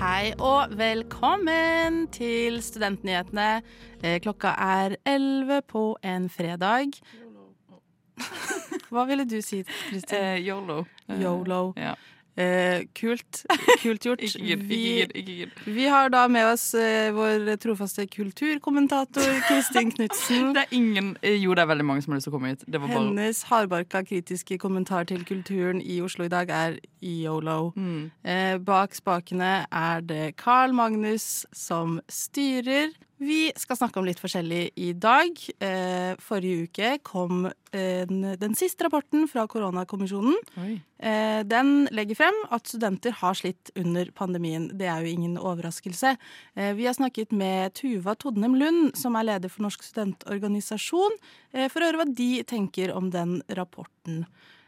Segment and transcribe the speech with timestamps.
[0.00, 3.62] Hei og velkommen til Studentnyhetene.
[4.02, 6.98] Eh, Klokka er 11 på en fredag.
[8.90, 10.18] Hva ville du si, Kristin?
[10.18, 10.82] Eh, Yolo.
[11.06, 11.72] Yolo.
[11.78, 11.94] Ja.
[12.36, 13.44] Eh, kult.
[13.82, 14.20] Kult gjort.
[14.20, 15.12] Ikke gidd, ikke Vi, gidd.
[15.24, 15.60] gidd.
[15.72, 20.50] vi har da med oss eh, vår trofaste kulturkommentator Kristin Knutsen.
[20.56, 22.52] Det er ingen eh, Jo, det er veldig mange som har lyst til å komme
[22.52, 22.66] hit.
[22.68, 27.72] Det var bare Hennes hardbarka kritiske kommentar til kulturen i Oslo i dag er yolo.
[27.76, 28.10] Mm.
[28.24, 32.92] Eh, bak spakene er det Carl Magnus som styrer.
[33.16, 35.38] Vi skal snakke om litt forskjellig i dag.
[35.64, 40.36] Eh, forrige uke kom eh, den, den siste rapporten fra koronakommisjonen.
[41.00, 44.68] Eh, den legger frem at studenter har slitt under pandemien.
[44.76, 46.12] Det er jo ingen overraskelse.
[46.60, 51.16] Eh, vi har snakket med Tuva Todnem Lund, som er leder for Norsk studentorganisasjon,
[51.56, 54.26] eh, for å høre hva de tenker om den rapporten.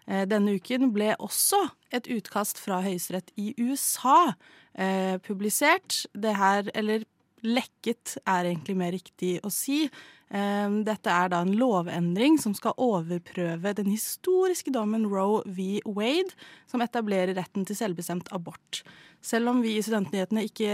[0.08, 4.32] Eh, Denne uken ble også et utkast fra Høyesterett i USA
[4.72, 6.06] eh, publisert.
[6.16, 7.04] Det her, eller
[7.46, 9.84] lekket er egentlig mer riktig å si.
[10.28, 15.80] Eh, Dette er da en lovendring som skal overprøve den historiske dommen Roe v.
[15.86, 16.36] Wade,
[16.70, 18.82] som etablerer retten til selvbestemt abort.
[19.24, 20.72] Selv om vi i Studentnyhetene ikke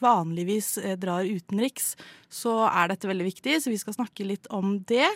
[0.00, 1.94] vanligvis eh, drar utenriks,
[2.30, 5.08] så er dette veldig viktig, så vi skal snakke litt om det.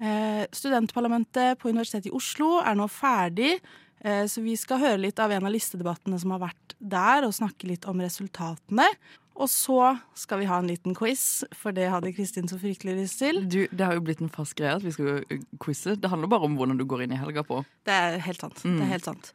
[0.00, 3.58] Eh, Studentparlamentet på Universitetet i Oslo er nå ferdig,
[4.00, 7.36] eh, så vi skal høre litt av en av listedebattene som har vært der, og
[7.36, 8.88] snakke litt om resultatene.
[9.34, 13.18] Og så skal vi ha en liten quiz, for det hadde Kristin så fryktelig lyst
[13.18, 13.42] til.
[13.50, 15.96] Du, det har jo blitt en fast greie at vi skal eh, quize.
[15.98, 17.64] Det handler bare om hvordan du går inn i helga på.
[17.86, 18.62] Det er helt sant.
[18.62, 19.34] Det er helt sant.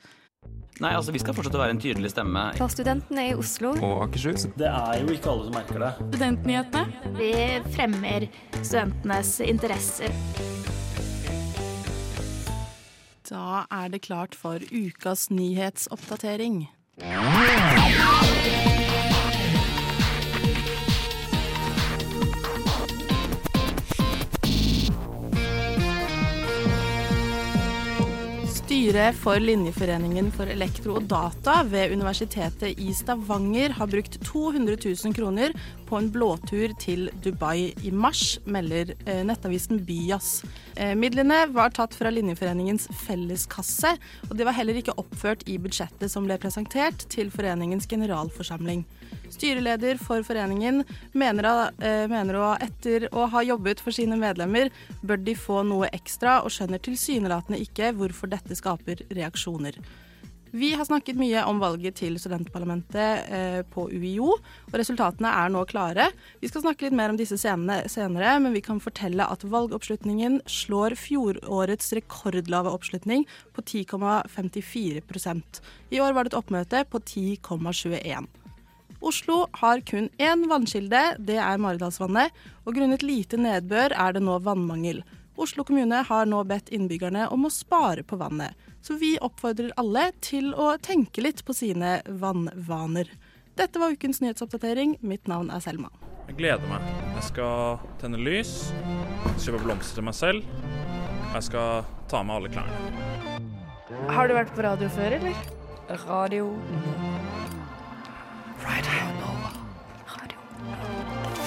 [0.80, 2.45] Nei, altså Vi skal fortsette å være en tydelig stemme.
[2.55, 4.47] For studentene i Oslo og Akershus.
[4.55, 5.92] Det er jo ikke alle som merker det.
[6.14, 7.16] Studentnyhetene.
[7.20, 7.33] Vi
[7.75, 8.30] fremmer
[8.61, 10.16] studentenes interesser.
[13.30, 16.70] Da er det klart for ukas nyhetsoppdatering.
[28.89, 35.14] Styret for Linjeforeningen for elektro og data ved Universitetet i Stavanger har brukt 200 000
[35.14, 35.54] kroner
[35.86, 40.39] på en blåtur til Dubai i mars, melder eh, nettavisen Byas.
[40.73, 43.94] Eh, midlene var tatt fra Linjeforeningens felleskasse,
[44.26, 48.88] og det var heller ikke oppført i budsjettet som ble presentert til foreningens generalforsamling.
[49.30, 50.82] Styreleder for foreningen
[51.14, 54.70] mener, eh, mener å etter å ha jobbet for sine medlemmer,
[55.06, 59.76] bør de få noe ekstra, og skjønner tilsynelatende ikke hvorfor dette skaper reaksjoner.
[60.52, 65.62] Vi har snakket mye om valget til studentparlamentet eh, på UiO, og resultatene er nå
[65.70, 66.08] klare.
[66.42, 70.42] Vi skal snakke litt mer om disse scenene senere, men vi kan fortelle at valgoppslutningen
[70.50, 78.26] slår fjorårets rekordlave oppslutning på 10,54% I år var det et oppmøte på 10,21
[79.00, 82.34] Oslo har kun én vannkilde, det er Maridalsvannet,
[82.66, 85.06] og grunnet lite nedbør er det nå vannmangel.
[85.39, 88.52] Oslo kommune har nå bedt innbyggerne om å spare på vannet,
[88.82, 93.12] så vi oppfordrer alle til å tenke litt på sine vannvaner.
[93.60, 94.98] Dette var ukens nyhetsoppdatering.
[95.02, 95.92] Mitt navn er Selma.
[96.30, 96.86] Jeg gleder meg.
[97.18, 98.72] Jeg skal tenne lys,
[99.42, 100.45] kjøpe blomster til meg selv,
[101.34, 102.78] jeg skal ta med alle klærne.
[104.14, 105.48] Har du vært på radio før, eller?
[106.06, 106.54] Radio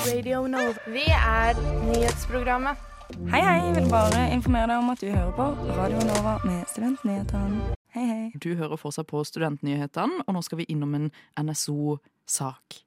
[0.02, 0.74] Radio Nova.
[0.90, 2.91] Vi er nyhetsprogrammet.
[3.12, 3.58] Hei, hei.
[3.66, 5.46] Jeg vil bare informere deg om at du hører på
[5.76, 7.74] Radio Nova med Studentnyhetene.
[7.92, 8.30] Hei, hei.
[8.40, 12.78] Du hører fortsatt på Studentnyhetene, og nå skal vi innom en NSO-sak.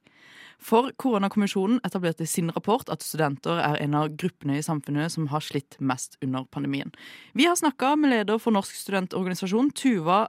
[0.65, 5.27] For Koronakommisjonen etablerte i sin rapport at studenter er en av gruppene i samfunnet som
[5.33, 6.93] har slitt mest under pandemien.
[7.33, 10.25] Vi har snakka med leder for Norsk studentorganisasjon, Tuva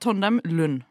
[0.00, 0.84] Tondem Lund.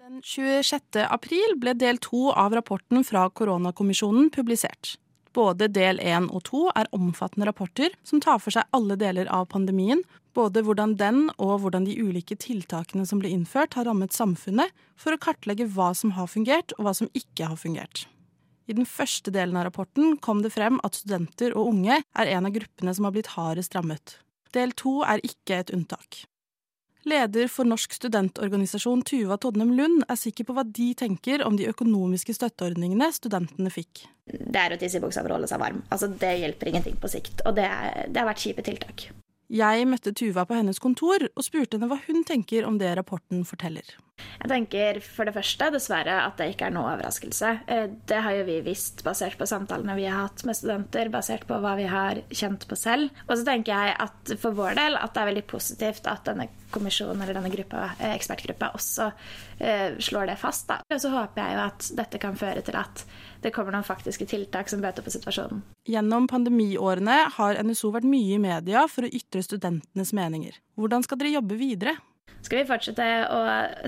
[0.00, 1.04] Den 26.
[1.06, 4.96] april ble del to av rapporten fra koronakommisjonen publisert.
[5.36, 9.46] Både del én og to er omfattende rapporter som tar for seg alle deler av
[9.52, 10.02] pandemien,
[10.34, 15.14] både hvordan den og hvordan de ulike tiltakene som ble innført, har rammet samfunnet, for
[15.14, 18.06] å kartlegge hva som har fungert og hva som ikke har fungert.
[18.70, 22.46] I den første delen av rapporten kom det frem at studenter og unge er en
[22.46, 24.18] av gruppene som har blitt hardest rammet.
[24.54, 26.24] Del to er ikke et unntak.
[27.08, 31.68] Leder for Norsk studentorganisasjon Tuva Todnem Lund er sikker på hva de tenker om de
[31.70, 34.04] økonomiske støtteordningene studentene fikk.
[34.28, 35.80] Det er å tisse i buksa for å holde seg varm.
[35.88, 37.40] Altså, det hjelper ingenting på sikt.
[37.48, 39.08] Og det, er, det har vært kjipe tiltak.
[39.50, 43.42] Jeg møtte Tuva på hennes kontor og spurte henne hva hun tenker om det rapporten
[43.48, 43.96] forteller.
[44.40, 47.52] Jeg tenker for det første dessverre at det ikke er noe overraskelse.
[47.66, 51.46] Eh, Det har jo vi visst basert på samtalene vi har hatt med studenter, basert
[51.46, 53.10] på hva vi har kjent på selv.
[53.28, 56.48] Og så tenker jeg at for vår del at det er veldig positivt at denne
[56.70, 59.10] kommisjonen eller denne gruppa, eh, ekspertgruppa også
[59.60, 60.68] eh, slår det fast.
[60.68, 60.80] Da.
[60.90, 63.04] Og så håper jeg jo at dette kan føre til at
[63.42, 65.62] det kommer noen faktiske tiltak som bøter på situasjonen.
[65.88, 70.60] Gjennom pandemiårene har NSO vært mye i media for å ytre studentenes meninger.
[70.78, 71.96] Hvordan skal dere jobbe videre?
[72.40, 73.40] Skal vi fortsette å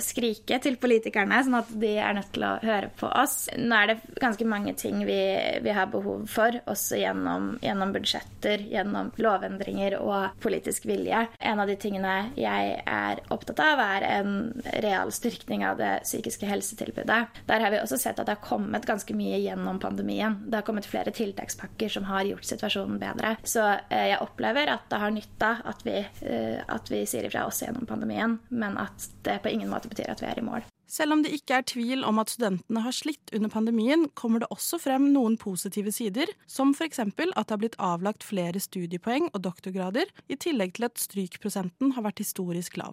[0.03, 3.49] skrike til politikerne, sånn at de er nødt til å høre på oss?
[3.59, 5.19] Nå er det ganske mange ting vi,
[5.65, 11.25] vi har behov for, også gjennom, gjennom, budsjetter, gjennom lovendringer og politisk vilje.
[11.41, 14.37] En av de tingene jeg er opptatt av, er en
[14.85, 17.21] real styrkning av det psykiske helsetilbudet.
[17.49, 20.39] Der har vi også sett at det har kommet ganske mye gjennom pandemien.
[20.47, 23.35] Det har kommet flere tiltakspakker som har gjort situasjonen bedre.
[23.43, 25.99] Så eh, jeg opplever at det har nytta at vi,
[26.29, 30.13] eh, at vi sier ifra også gjennom pandemien men at det på ingen måte betyr
[30.13, 30.65] at vi er i mål.
[30.93, 34.51] Selv om det ikke er tvil om at studentene har slitt under pandemien, kommer det
[34.53, 37.01] også frem noen positive sider, som f.eks.
[37.01, 42.05] at det har blitt avlagt flere studiepoeng og doktorgrader, i tillegg til at strykprosenten har
[42.05, 42.93] vært historisk lav.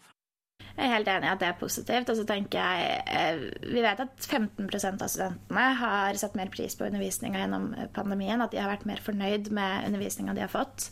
[0.75, 2.11] Jeg er helt enig i at det er positivt.
[2.11, 3.41] Og så tenker jeg eh,
[3.73, 8.41] Vi vet at 15% av studentene har satt mer pris på undervisninga gjennom pandemien.
[8.43, 10.89] At de har vært mer fornøyd med undervisninga de har fått.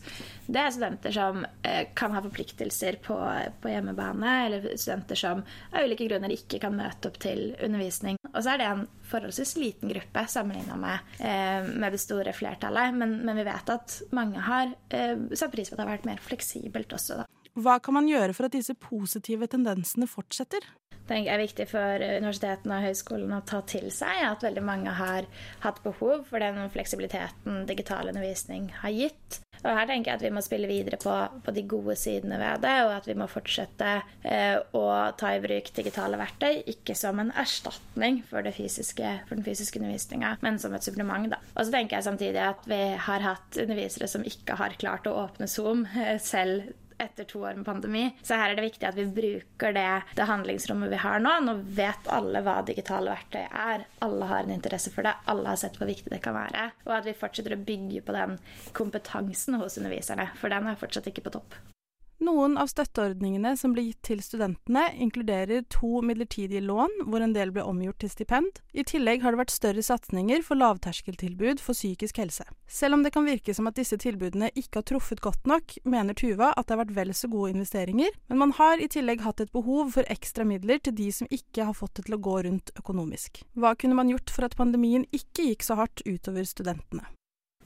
[0.48, 3.18] Det er studenter som eh, kan ha forpliktelser på,
[3.62, 8.20] på, hjemmebane, eller studenter som av ulike grunner ikke kan møte opp til undervisning.
[8.34, 12.96] Og så er det en forholdsvis liten gruppe sammenligna med, eh, med, det store flertallet.
[12.98, 16.22] Men, men, vi vet at mange har satt pris på at det har vært mer
[16.24, 17.22] fleksibelt også.
[17.22, 17.37] Da.
[17.58, 20.62] Hva kan man gjøre for at disse positive tendensene fortsetter?
[21.08, 25.26] Det er viktig for universitetene og høyskolene å ta til seg at veldig mange har
[25.64, 29.40] hatt behov for den fleksibiliteten digital undervisning har gitt.
[29.64, 32.62] Og her tenker jeg at vi må spille videre på, på de gode sidene ved
[32.62, 34.84] det, og at vi må fortsette eh, å
[35.18, 40.36] ta i bruk digitale verktøy, ikke som en erstatning for, fysiske, for den fysiske undervisninga,
[40.46, 41.32] men som et supplement.
[41.32, 41.40] Da.
[41.56, 45.16] Og så tenker jeg samtidig at vi har hatt undervisere som ikke har klart å
[45.24, 48.04] åpne Zoom eh, selv etter to år med pandemi.
[48.24, 51.36] Så her er det viktig at vi bruker det, det handlingsrommet vi har nå.
[51.46, 53.88] Nå vet alle hva digitale verktøy er.
[54.06, 55.16] Alle har en interesse for det.
[55.30, 56.70] Alle har sett hvor viktig det kan være.
[56.88, 58.38] Og at vi fortsetter å bygge på den
[58.78, 61.58] kompetansen hos underviserne, for den er fortsatt ikke på topp.
[62.18, 67.52] Noen av støtteordningene som ble gitt til studentene, inkluderer to midlertidige lån, hvor en del
[67.54, 68.62] ble omgjort til stipend.
[68.74, 72.48] I tillegg har det vært større satsinger for lavterskeltilbud for psykisk helse.
[72.66, 76.18] Selv om det kan virke som at disse tilbudene ikke har truffet godt nok, mener
[76.18, 79.46] Tuva at det har vært vel så gode investeringer, men man har i tillegg hatt
[79.46, 82.40] et behov for ekstra midler til de som ikke har fått det til å gå
[82.50, 83.44] rundt økonomisk.
[83.54, 87.06] Hva kunne man gjort for at pandemien ikke gikk så hardt utover studentene?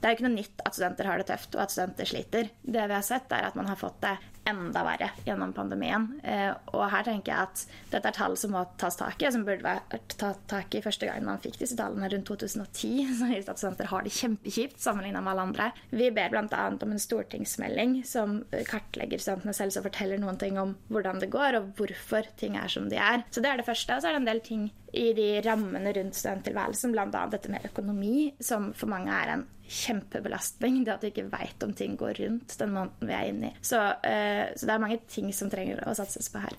[0.02, 2.48] Det er jo ikke noe nytt at studenter har det tøft og at studenter sliter.
[2.66, 4.16] Det vi har sett, er at man har fått det
[4.50, 6.08] enda verre gjennom pandemien.
[6.26, 7.62] Eh, og her tenker jeg at
[7.92, 11.06] dette er tall som må tas tak i, som burde vært tatt tak i første
[11.06, 13.12] gang man fikk disse tallene rundt 2010.
[13.20, 15.70] Så at studenter har det kjempekjipt sammenlignet med alle andre.
[15.94, 16.64] Vi ber bl.a.
[16.72, 21.60] om en stortingsmelding som kartlegger studentenes helse og forteller noen ting om hvordan det går,
[21.60, 23.22] og hvorfor ting er som de er.
[23.30, 23.94] Så det er det første.
[23.94, 27.26] Og så er det en del ting i de rammene rundt studenttilværelsen, bl.a.
[27.32, 30.82] dette med økonomi, som for mange er en kjempebelastning.
[30.84, 33.56] Det at du ikke veit om ting går rundt den måneden vi er inne i.
[33.64, 36.58] Så, uh, så det er mange ting som trenger å satses på her.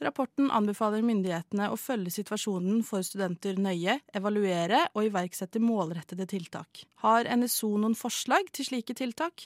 [0.00, 6.86] Rapporten anbefaler myndighetene å følge situasjonen for studenter nøye, evaluere og iverksette målrettede tiltak.
[7.04, 9.44] Har NSO noen forslag til slike tiltak?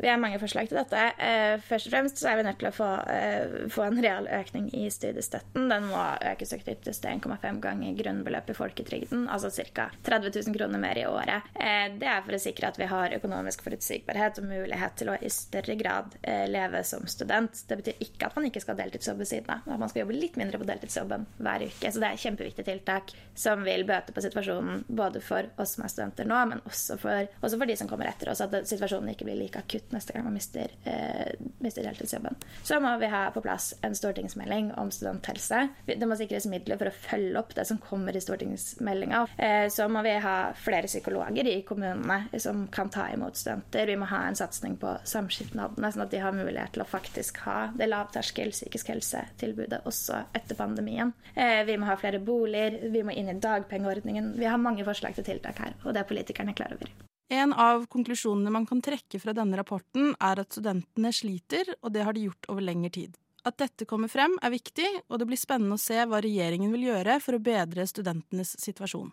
[0.00, 1.00] Vi har mange forslag til dette.
[1.20, 4.26] Eh, først og fremst så er vi nødt til å få, eh, få en real
[4.32, 5.68] økning i studiestøtten.
[5.68, 9.90] Den må økes ytterligere til 1,5 ganger grunnbeløpet i folketrygden, altså ca.
[10.02, 11.50] 30 000 kroner mer i året.
[11.54, 15.18] Eh, det er for å sikre at vi har økonomisk forutsigbarhet og mulighet til å
[15.20, 16.16] i større grad
[16.48, 17.52] leve som student.
[17.68, 20.06] Det betyr ikke at man ikke skal ha deltidsjobb ved siden av, at man skal
[20.06, 21.92] jobbe litt mindre på deltidsjobben hver uke.
[21.92, 25.84] Så det er et kjempeviktig tiltak som vil bøte på situasjonen både for oss som
[25.84, 29.12] er studenter nå, men også for, også for de som kommer etter oss, at situasjonen
[29.12, 32.36] ikke blir like akutt neste gang man mister, eh, mister heltidsjobben.
[32.62, 35.68] Så må vi ha på plass en stortingsmelding om studenthelse.
[35.86, 39.26] Det må sikres midler for å følge opp det som kommer i stortingsmeldinga.
[39.38, 43.86] Eh, så må vi ha flere psykologer i kommunene som kan ta imot studenter.
[43.86, 47.42] Vi må ha en satsing på samskipnadene, sånn at de har mulighet til å faktisk
[47.46, 51.12] ha det lavterskel psykisk helse-tilbudet også etter pandemien.
[51.34, 54.34] Eh, vi må ha flere boliger, vi må inn i dagpengeordningen.
[54.38, 57.09] Vi har mange forslag til tiltak her, og det er politikerne klar over.
[57.30, 62.02] En av konklusjonene man kan trekke fra denne rapporten, er at studentene sliter, og det
[62.06, 63.14] har de gjort over lengre tid.
[63.46, 66.90] At dette kommer frem, er viktig, og det blir spennende å se hva regjeringen vil
[66.90, 69.12] gjøre for å bedre studentenes situasjon.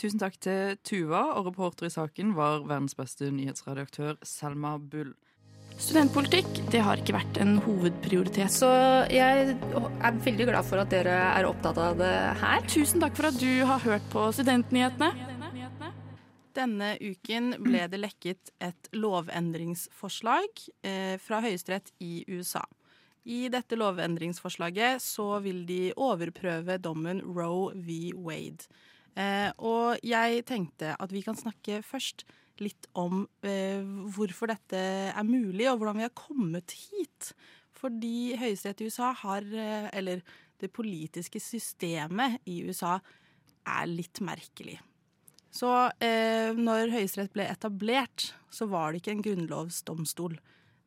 [0.00, 5.12] Tusen takk til Tuva, og reporter i saken var verdens beste nyhetsredaktør Selma Bull.
[5.80, 8.52] Studentpolitikk det har ikke vært en hovedprioritet.
[8.52, 8.68] Så
[9.12, 12.64] jeg er veldig glad for at dere er opptatt av det her.
[12.68, 15.29] Tusen takk for at du har hørt på Studentnyhetene.
[16.56, 22.64] Denne uken ble det lekket et lovendringsforslag eh, fra Høyesterett i USA.
[23.30, 28.14] I dette lovendringsforslaget så vil de overprøve dommen Roe v.
[28.16, 28.66] Wade.
[29.18, 32.24] Eh, og jeg tenkte at vi kan snakke først
[32.60, 33.80] litt om eh,
[34.14, 34.80] hvorfor dette
[35.10, 37.32] er mulig, og hvordan vi har kommet hit.
[37.80, 40.24] Fordi Høyesterett i USA har eh, Eller
[40.60, 42.98] det politiske systemet i USA
[43.64, 44.76] er litt merkelig.
[45.50, 45.70] Så
[46.02, 50.38] eh, når Høyesterett ble etablert, så var det ikke en grunnlovsdomstol.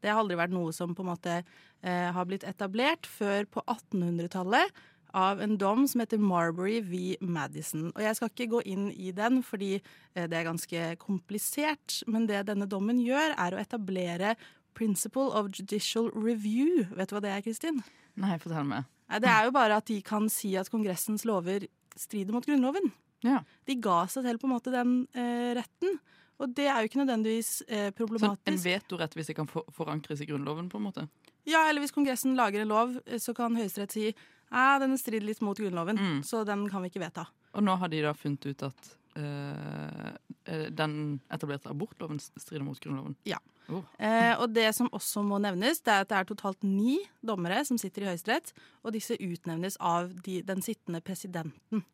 [0.03, 3.63] Det har aldri vært noe som på en måte eh, har blitt etablert før på
[3.67, 4.71] 1800-tallet
[5.13, 7.01] av en dom som heter Marbury v.
[7.21, 7.91] Madison.
[7.93, 12.01] Og jeg skal ikke gå inn i den, fordi eh, det er ganske komplisert.
[12.09, 14.33] Men det denne dommen gjør, er å etablere
[14.73, 16.87] Principle of Judicial Review.
[16.97, 17.83] Vet du hva det er, Kristin?
[18.19, 18.89] Nei, fortell meg.
[19.21, 21.67] Det er jo bare at de kan si at Kongressens lover
[21.99, 22.89] strider mot Grunnloven.
[23.23, 23.39] Ja.
[23.65, 25.99] De ga seg selv på en måte den eh, retten.
[26.41, 30.21] Og det er jo ikke nødvendigvis eh, Så en vetorett hvis det kan for forankres
[30.21, 31.05] i Grunnloven, på en måte?
[31.47, 34.09] Ja, eller hvis Kongressen lager en lov, eh, så kan Høyesterett si
[34.53, 36.19] at den strider litt mot Grunnloven, Mm.
[36.23, 37.27] så den kan vi ikke vedta.
[37.53, 40.09] Og nå har de da funnet ut at eh,
[40.45, 43.15] eh, den etablerte abortloven strider mot Grunnloven?
[43.29, 43.37] Ja.
[43.69, 43.83] Oh.
[43.97, 47.61] Eh, og det som også må nevnes, det er at det er totalt ni dommere
[47.65, 48.51] som sitter i Høyesterett,
[48.83, 51.85] og disse utnevnes av de, den sittende presidenten.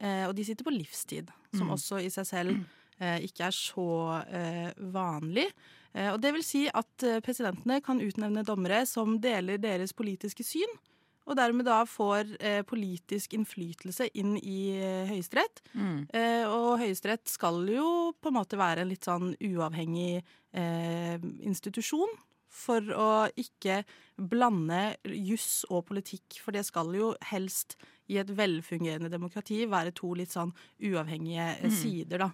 [0.00, 1.74] Eh, og de sitter på livstid, som Mm.
[1.76, 2.56] også i seg selv
[3.00, 5.46] eh, ikke er så eh, vanlig.
[5.94, 10.42] Eh, og det vil si at eh, presidentene kan utnevne dommere som deler deres politiske
[10.44, 10.74] syn,
[11.24, 15.62] og dermed da får eh, politisk innflytelse inn i eh, Høyesterett.
[15.72, 16.02] Mm.
[16.12, 20.20] Eh, og Høyesterett skal jo på en måte være en litt sånn uavhengig
[20.52, 22.12] eh, institusjon.
[22.54, 23.80] For å ikke
[24.14, 27.74] blande juss og politikk, for det skal jo helst
[28.08, 31.70] i et velfungerende demokrati være to litt sånn uavhengige eh, Mm.
[31.70, 32.32] sider, da.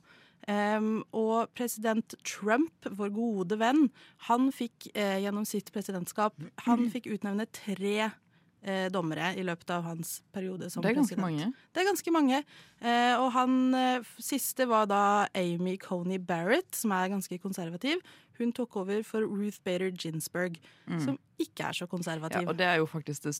[0.49, 3.91] Um, og president Trump, vår gode venn,
[4.27, 6.33] han fikk eh, gjennom sitt presidentskap
[6.65, 8.11] Han fikk utnevne tre
[8.62, 10.83] eh, dommere i løpet av hans periode som president.
[10.83, 11.53] Det er ganske president.
[11.53, 11.69] mange.
[11.75, 12.41] Det er ganske mange.
[12.81, 15.03] Eh, og han eh, siste var da
[15.37, 18.00] Amy Coney Barrett, som er ganske konservativ.
[18.40, 21.00] Hun tok over for Ruth Bader Ginsburg, Mm.
[21.04, 22.42] som ikke er så konservativ.
[22.42, 23.37] Ja, og det er jo faktisk det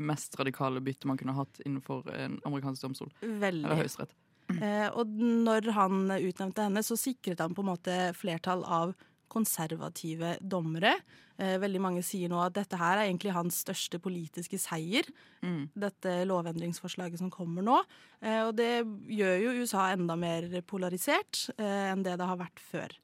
[0.00, 3.10] mest radikale byttet man kunne hatt innenfor en amerikansk domstol.
[3.22, 4.08] Eller Veldig.
[4.50, 4.62] Mm.
[4.62, 8.94] Eh, og når han utnevnte henne, så sikret han på en måte flertall av
[9.34, 10.94] konservative dommere.
[11.38, 15.08] Eh, veldig mange sier nå at dette her er egentlig hans største politiske seier.
[15.42, 15.64] Mm.
[15.74, 17.80] Dette lovendringsforslaget som kommer nå.
[18.22, 22.62] Eh, og det gjør jo USA enda mer polarisert eh, enn det det har vært
[22.62, 22.94] før.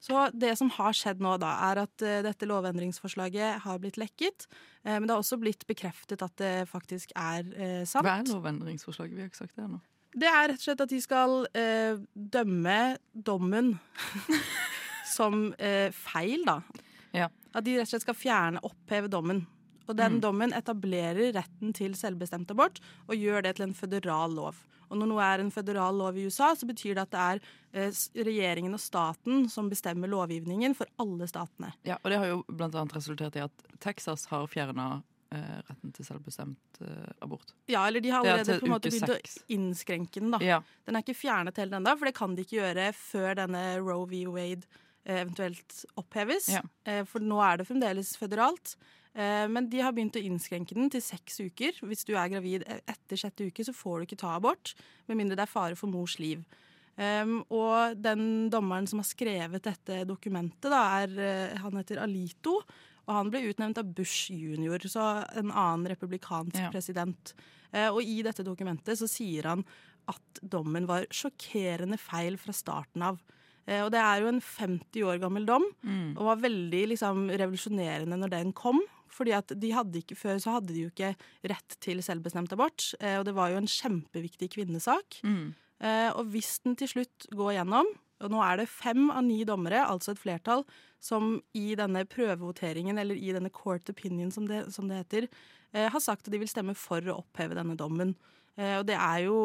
[0.00, 4.46] Så det som har skjedd nå, da, er at eh, dette lovendringsforslaget har blitt lekket.
[4.84, 8.06] Eh, men det har også blitt bekreftet at det faktisk er eh, sant.
[8.06, 9.12] Hva er lovendringsforslaget?
[9.18, 9.80] Vi har ikke sagt det ennå.
[10.16, 12.78] Det er rett og slett at de skal eh, dømme
[13.14, 13.74] dommen
[15.16, 16.58] som eh, feil, da.
[17.14, 17.28] Ja.
[17.54, 19.44] At de rett og slett skal fjerne, oppheve dommen.
[19.90, 20.20] Og den Mm.
[20.22, 22.78] dommen etablerer retten til selvbestemt abort
[23.08, 24.56] og gjør det til en føderal lov.
[24.90, 27.44] Og når noe er en føderal lov i USA, så betyr det at det er
[27.86, 31.72] eh, regjeringen og staten som bestemmer lovgivningen for alle statene.
[31.86, 34.88] Ja, og det har jo annet resultert i at Texas har fjerna
[35.34, 37.54] eh, retten til selvbestemt eh, abort.
[37.70, 40.42] Ja, eller de har er allerede på en måte begynt begynt å innskrenke den, da.
[40.44, 40.60] Ja.
[40.88, 44.06] Den er ikke fjernet helt ennå, for det kan de ikke gjøre før denne Roe
[44.10, 44.24] v.
[44.30, 44.66] Wade
[45.06, 46.50] eh, eventuelt oppheves.
[46.58, 46.64] Ja.
[47.06, 48.74] For nå er det fremdeles føderalt.
[49.14, 51.72] Eh, Men de har begynt å innskrenke den til seks uker.
[51.82, 54.74] Hvis du er gravid e- etter sjette uke, så får du ikke ta abort,
[55.08, 56.44] med mindre det er fare for mors liv.
[57.00, 62.60] Og den dommeren som har skrevet dette dokumentet, da, er, eh, han heter Alito.
[63.08, 66.70] Og han ble utnevnt av Bush junior, så en annen republikansk Ja.
[66.70, 67.32] president.
[67.72, 69.64] Eh, og i dette dokumentet så sier han
[70.06, 73.18] at dommen var sjokkerende feil fra starten av.
[73.66, 76.16] Og det er jo en 50 år gammel dom, Mm.
[76.18, 78.80] og var veldig liksom, revolusjonerende når den kom.
[79.10, 81.14] Fordi at de hadde ikke, Før så hadde de jo ikke
[81.50, 85.20] rett til selvbestemt abort, eh, og det var jo en kjempeviktig kvinnesak.
[85.26, 85.50] Mm.
[85.80, 87.88] Eh, og hvis den til slutt går gjennom,
[88.20, 90.64] og nå er det fem av ni dommere, altså et flertall,
[91.00, 95.28] som i denne prøvevoteringen, eller i denne court opinion som det, som det heter,
[95.72, 98.14] eh, har sagt at de vil stemme for å oppheve denne dommen.
[98.58, 99.38] Eh, og det er jo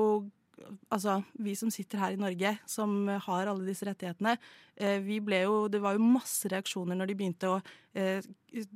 [0.93, 4.35] Altså, vi som sitter her i Norge, som har alle disse rettighetene,
[4.75, 7.61] eh, vi ble jo Det var jo masse reaksjoner når de begynte å
[7.93, 8.25] eh,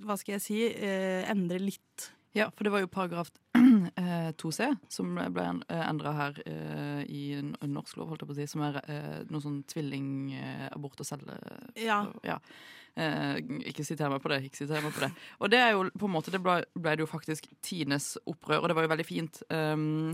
[0.03, 4.67] Hva skal jeg si eh, endre litt Ja, for det var jo paragraf eh, 2C,
[4.91, 6.41] som ble endra her
[7.09, 8.77] i norsk lov, holdt jeg på å si, som er
[9.31, 11.39] noe sånn tvillingabort og celle...
[11.73, 12.03] Ja.
[12.23, 12.37] ja.
[13.65, 14.43] Ikke siter meg på det.
[14.45, 15.09] ikke siter meg på det.
[15.41, 18.61] Og det er jo på en måte, det ble, ble det jo faktisk tidenes opprør,
[18.61, 19.41] og det var jo veldig fint.
[19.49, 20.13] Um,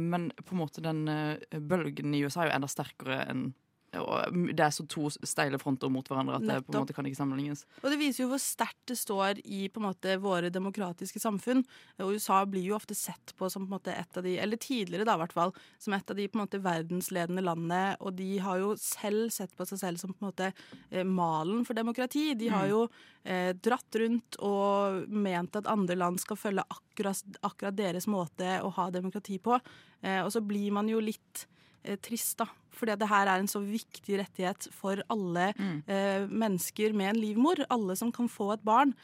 [0.00, 3.48] men på en måte den eh, bølgen i USA er jo enda sterkere enn
[3.92, 7.16] Det er så to steile fronter mot hverandre at det på en måte kan ikke
[7.20, 7.62] sammenlignes.
[7.82, 11.62] Og det viser jo hvor sterkt det står i på en måte våre demokratiske samfunn.
[12.02, 14.60] Og USA blir jo ofte sett på som på en måte et av de, eller
[14.60, 17.96] tidligere da i hvert fall, som et av de på en måte verdensledende landene.
[18.00, 20.50] Og de har jo selv sett på seg selv som på en måte
[20.90, 22.34] eh, malen for demokrati.
[22.34, 22.70] De har Mm.
[22.70, 22.88] jo
[23.24, 28.70] eh, dratt rundt og ment at andre land skal følge akkurat, akkurat deres måte å
[28.76, 29.58] ha demokrati på.
[30.02, 31.46] Eh, og så blir man jo litt
[32.02, 32.48] trist, da.
[32.76, 35.50] Fordi det her er en så viktig rettighet for alle
[35.88, 37.62] eh, mennesker med en livmor.
[37.72, 38.94] Alle som kan få et barn,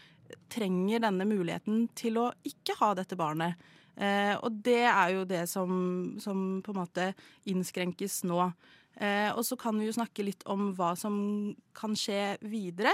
[0.53, 3.61] trenger denne muligheten til å ikke ha dette barnet.
[3.97, 5.73] Eh, og det er jo det som,
[6.23, 7.11] som på en måte
[7.49, 8.47] innskrenkes nå.
[8.97, 11.17] Eh, og så kan vi jo snakke litt om hva som
[11.77, 12.93] kan skje videre.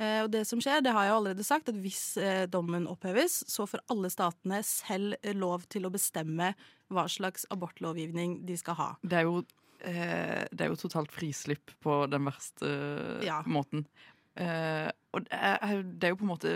[0.00, 3.42] Eh, og det som skjer, det har jeg allerede sagt, at hvis eh, dommen oppheves,
[3.52, 6.54] så får alle statene selv eh, lov til å bestemme
[6.90, 8.88] hva slags abortlovgivning de skal ha.
[9.04, 9.42] Det er jo,
[9.84, 12.70] eh, det er jo totalt frislipp på den verste
[13.20, 13.42] eh, Ja.
[13.44, 13.84] måten.
[14.40, 16.50] Eh, og det er, det er jo på en måte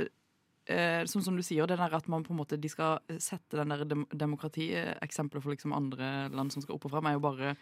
[0.70, 3.58] eh, Som, som du sier, det der at man på en måte de skal sette
[3.58, 7.24] den der dem, demokratieksempelet for liksom andre land som skal opp og fram, er jo
[7.26, 7.56] bare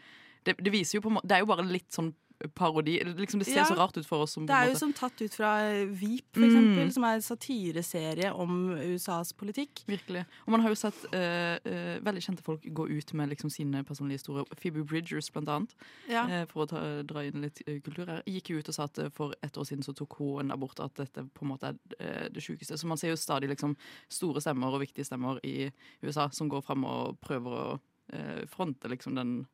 [0.44, 2.12] det, det viser jo på en måte Det er jo bare litt sånn
[2.54, 2.98] parodi.
[3.04, 3.64] Liksom det ser Ja.
[3.64, 5.52] så rart ut for oss som Det er jo som tatt ut fra
[5.86, 6.92] Veep, for eksempel, Mm.
[6.92, 9.84] som er en satireserie om USAs politikk.
[9.86, 10.24] Virkelig.
[10.46, 13.84] Og man har jo sett uh, uh, veldig kjente folk gå ut med liksom sine
[13.84, 14.44] personlige historier.
[14.56, 15.74] Phoebe Bridgers, blant annet.
[16.08, 16.24] Ja.
[16.26, 18.22] uh, for å ta, dra inn litt eh, kultur her.
[18.26, 20.50] Gikk jo ut og sa at eh, for et år siden så tok hun en
[20.52, 22.76] abort, at dette på en måte er eh, det sjukeste.
[22.78, 23.76] Så man ser jo stadig liksom
[24.08, 25.70] store stemmer og viktige stemmer i
[26.02, 27.80] USA som går fram og prøver å
[28.12, 29.46] eh, fronte liksom den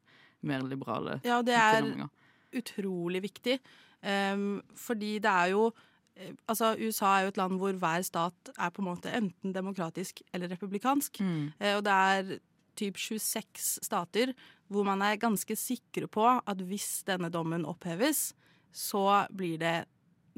[0.42, 2.08] mer liberale Ja, det er.
[2.56, 3.58] Utrolig viktig.
[4.02, 5.72] Um, fordi det er jo
[6.14, 9.54] eh, Altså, USA er jo et land hvor hver stat er på en måte enten
[9.54, 11.20] demokratisk eller republikansk.
[11.20, 11.50] Mm.
[11.58, 12.38] Eh, og det er
[12.78, 14.32] typ 26 stater
[14.68, 18.34] hvor man er ganske sikre på at hvis denne dommen oppheves,
[18.72, 19.88] så blir det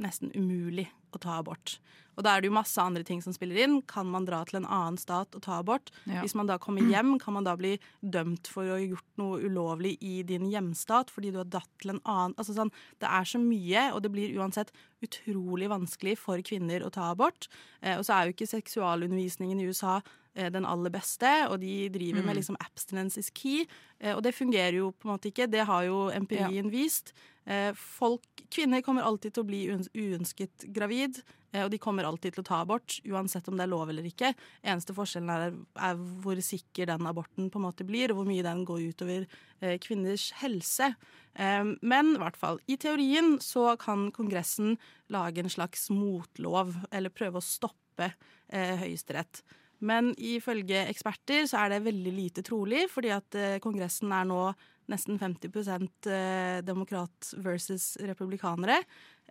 [0.00, 1.78] nesten umulig å ta abort.
[2.18, 3.78] Og da er det jo masse andre ting som spiller inn.
[3.88, 5.88] Kan man dra til en annen stat og ta abort?
[6.04, 6.20] Ja.
[6.20, 9.38] Hvis man da kommer hjem, kan man da bli dømt for å ha gjort noe
[9.40, 13.24] ulovlig i din hjemstat fordi du har datt til en annen altså sånn, Det er
[13.24, 17.48] så mye, og det blir uansett utrolig vanskelig for kvinner å ta abort.
[17.80, 20.02] Eh, og så er jo ikke seksualundervisningen i USA
[20.34, 22.38] eh, den aller beste, og de driver med Mm.
[22.42, 23.66] liksom abstinence is key.
[24.00, 25.50] Eh, og det fungerer jo på en måte ikke.
[25.50, 27.12] Det har jo empirien vist.
[27.50, 31.16] Eh, folk, kvinner kommer alltid til å bli uøns- uønsket gravid,
[31.50, 34.06] eh, og de kommer alltid til å ta abort, uansett om det er lov eller
[34.06, 34.34] ikke.
[34.62, 38.46] Eneste forskjellen er, er hvor sikker den aborten på en måte blir, og hvor mye
[38.46, 39.26] den går utover
[39.60, 40.94] eh, kvinners helse.
[41.38, 44.74] Men i hvert fall, i teorien så kan Kongressen
[45.14, 48.10] lage en slags motlov, eller prøve å stoppe
[48.50, 49.38] Høyesterett.
[49.86, 54.42] Men ifølge eksperter så er det veldig lite trolig, fordi at eh, Kongressen er nå
[54.90, 58.80] nesten 50 eh, demokrat versus republikanere.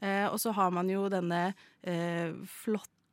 [0.01, 1.51] Eh, og så har man jo denne
[1.83, 2.31] eh,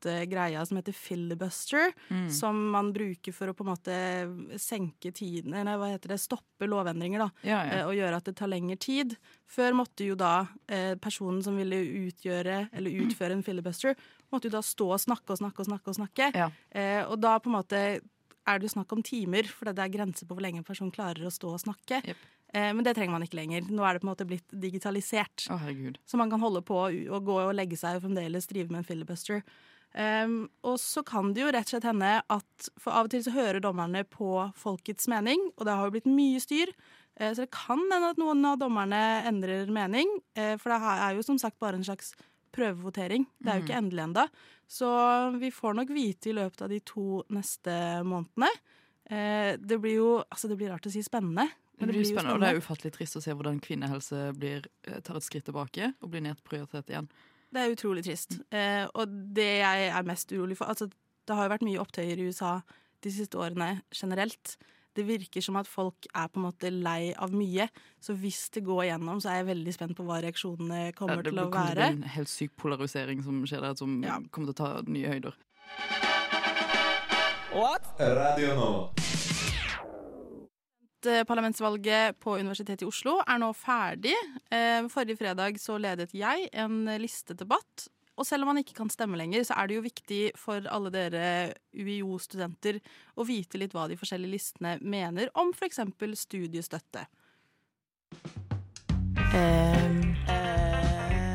[0.06, 2.30] flotte greia som heter filibuster, Mm.
[2.30, 6.20] som man bruker for å på en måte senke tiden Nei, hva heter det?
[6.20, 7.30] Stoppe lovendringer, da.
[7.42, 7.72] Ja, ja.
[7.80, 9.16] eh, Og gjøre at det tar lengre tid.
[9.46, 13.94] Før måtte jo da eh, personen som ville utgjøre eller utføre en filibuster,
[14.32, 15.88] måtte jo da stå og snakke og snakke og snakke.
[15.88, 16.30] Og snakke.
[16.34, 16.50] Ja.
[16.70, 18.00] Eh, og da på en måte
[18.46, 20.90] er det jo snakk om timer, for det er grenser på hvor lenge en person
[20.92, 21.98] klarer å stå og snakke.
[22.06, 22.16] Yep.
[22.54, 23.62] Eh, men det trenger man ikke lenger.
[23.68, 25.48] Nå er det på en måte blitt digitalisert.
[25.50, 25.58] Oh.
[26.06, 28.84] Så man kan holde på å gå og legge seg og fremdeles drive med en
[28.86, 29.42] filibuster.
[29.96, 33.22] Um, og så kan det jo rett og slett hende at For av og til
[33.24, 34.28] så hører dommerne på
[34.60, 36.72] folkets mening, og det har jo blitt mye styr.
[37.16, 41.16] Eh, så det kan hende at noen av dommerne endrer mening, eh, for det er
[41.16, 42.12] jo som sagt bare en slags
[42.56, 43.26] prøvevotering.
[43.40, 44.26] Det er jo ikke endelig enda.
[44.68, 44.88] Så
[45.40, 47.72] vi får nok vite i løpet av de to neste
[48.04, 48.50] månedene.
[49.08, 51.48] Eh, det blir jo Altså, det blir rart å si spennende.
[51.76, 54.64] Det Men blir jo spennende, og det er ufattelig trist å se hvordan kvinnehelse blir,
[55.04, 57.08] tar et skritt tilbake og blir nedprioritert igjen.
[57.52, 58.38] Det er utrolig trist.
[58.50, 60.88] Eh, og det jeg er mest urolig for altså,
[61.26, 62.60] Det har jo vært mye opptøyer i USA
[63.02, 64.56] de siste årene generelt.
[64.96, 67.66] Det virker som at folk er på en måte lei av mye.
[68.00, 71.22] Så hvis det går igjennom, så er jeg veldig spent på hva reaksjonene kommer Ja,
[71.22, 71.90] det til å kommer til å være.
[71.92, 74.18] bli en helt syk polarisering som skjer der, som Ja.
[74.30, 75.34] kommer til å ta nye høyder.
[77.52, 77.84] What?
[78.00, 78.70] Radio nå.
[81.28, 84.14] Parlamentsvalget på Universitetet i Oslo er nå ferdig.
[84.52, 87.88] Eh, Forrige fredag så ledet jeg en listedebatt.
[88.16, 90.88] og selv om man ikke kan stemme lenger, så er det jo viktig for alle
[90.88, 92.80] dere UiO-studenter
[93.14, 95.84] å vite litt hva de forskjellige listene mener om f.eks.
[96.16, 97.04] studiestøtte.
[99.36, 99.84] Eh,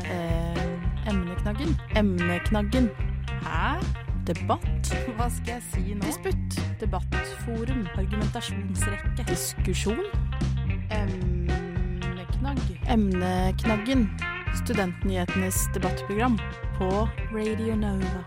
[0.09, 1.77] eh, emneknaggen.
[1.95, 2.89] Emneknaggen.
[3.45, 4.00] Hæ?
[4.27, 4.91] Debatt?
[5.17, 6.01] Hva skal jeg si nå?
[6.05, 6.57] Disputt.
[6.81, 7.85] Debattforum.
[7.97, 9.25] Argumentasjonsrekke.
[9.29, 10.03] Diskusjon.
[10.93, 12.61] Emneknagg.
[12.91, 14.05] Emneknaggen.
[14.61, 16.35] Studentnyhetenes debattprogram
[16.77, 16.89] på
[17.33, 18.23] Radio Nova.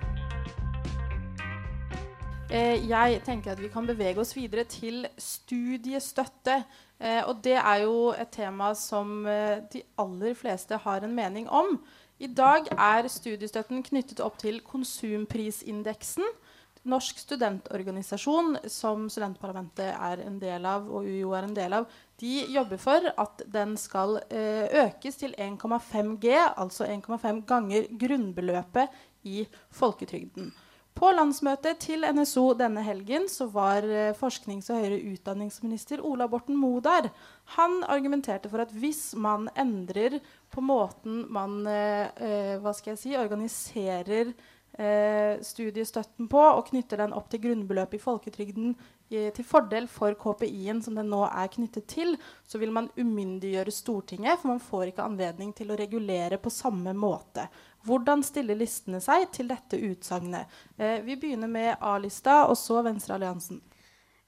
[2.51, 6.63] Eh, Jeg tenker at vi kan bevege oss videre til studiestøtte.
[7.01, 11.49] Eh, Og det er jo et tema som eh, de aller fleste har en mening
[11.49, 11.79] om.
[12.23, 16.27] I dag er studiestøtten knyttet opp til konsumprisindeksen.
[16.85, 21.89] Norsk studentorganisasjon, som studentparlamentet er en del av, og UiO er en del av,
[22.21, 29.01] de jobber for at den skal eh, økes til 1,5 G, altså 1,5 ganger grunnbeløpet
[29.25, 30.53] i folketrygden.
[30.95, 36.55] På landsmøtet til NSO denne helgen så var eh, forsknings- og høyere utdanningsminister Ola Borten
[36.55, 37.09] Moe der.
[37.57, 40.21] Han argumenterte for at hvis man endrer
[40.55, 44.31] på måten man eh, eh, hva skal jeg si, organiserer
[44.79, 48.71] eh, studiestøtten på, og knytter den opp til grunnbeløpet i folketrygden
[49.11, 52.15] eh, til fordel for KPI-en som den nå er knyttet til,
[52.47, 56.95] så vil man umyndiggjøre Stortinget, for man får ikke anledning til å regulere på samme
[56.95, 57.49] måte.
[57.85, 60.49] Hvordan stiller listene seg til dette utsagnet?
[60.79, 63.61] Eh, vi begynner med A-lista, og så Venstrealliansen.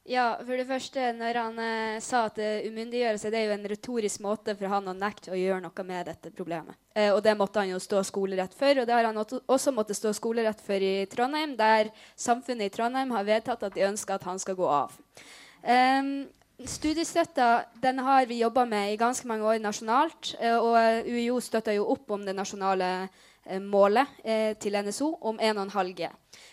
[0.07, 3.67] Ja, for det første, når han eh, sa at det umyndiggjøres, er det jo en
[3.73, 6.79] retorisk måte for han å nekte å gjøre noe med dette problemet.
[6.95, 9.99] Eh, og det måtte han jo stå skolerett for, og det har han også- måttet
[9.99, 14.23] stå skolerett for i Trondheim, der samfunnet i Trondheim har vedtatt at de ønsker at
[14.23, 14.93] han skal gå av.
[15.67, 20.37] Um, Studiestøtta den har vi jobba med i ganske mange år nasjonalt.
[20.41, 23.09] eh, Og UiO støtter jo opp om det nasjonale eh,
[23.63, 26.09] målet eh, til NSO om 1,5 G.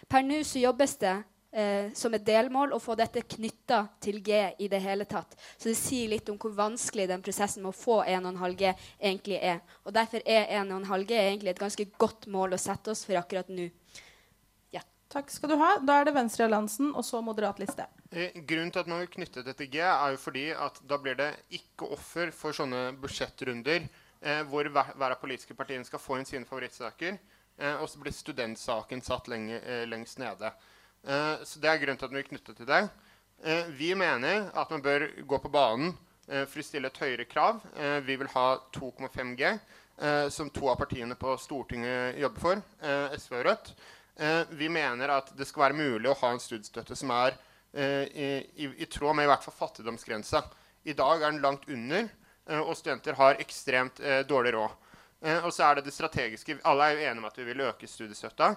[0.09, 1.13] Per nå så jobbes det
[1.51, 5.35] eh, som et delmål å få dette knytta til G i det hele tatt.
[5.57, 9.41] Så det sier litt om hvor vanskelig den prosessen med å få 1,5 G egentlig
[9.41, 9.61] er.
[9.83, 13.51] Og derfor er 1,5 G egentlig et ganske godt mål å sette oss for akkurat
[13.53, 13.69] nå.
[15.13, 15.75] Takk skal du ha.
[15.77, 17.85] Da er det Venstrealliansen, og så Moderat liste.
[18.09, 20.97] Eh, Grunnen til at man vil knytte det til G, er jo fordi at da
[21.01, 23.91] blir det ikke offer for sånne budsjettrunder eh,
[24.49, 27.17] hvor hver, hver av politiske partiene skal få inn sine favorittsaker,
[27.57, 30.53] eh, og så blir studentsaken satt lenge, eh, lengst nede.
[31.03, 32.89] Eh, så Det er grunnen til at vi er knyttet til det.
[33.43, 35.97] Eh, vi mener at man bør gå på banen
[36.29, 37.59] eh, for å stille et høyere krav.
[37.75, 39.59] Eh, vi vil ha 2,5 G,
[39.99, 43.73] eh, som to av partiene på Stortinget jobber for, eh, SV og Rødt.
[44.15, 47.35] Eh, vi mener at det skal være mulig å ha en studiestøtte som er
[47.73, 48.27] eh, i,
[48.63, 50.43] i, i tråd med i hvert fall fattigdomsgrensa.
[50.85, 52.22] I dag er den langt under, eh,
[52.63, 54.79] og studenter har ekstremt eh, dårlig råd.
[55.23, 56.59] Eh, og så er det det strategiske.
[56.67, 58.53] Alle er jo enige om at vi vil øke studiestøtta.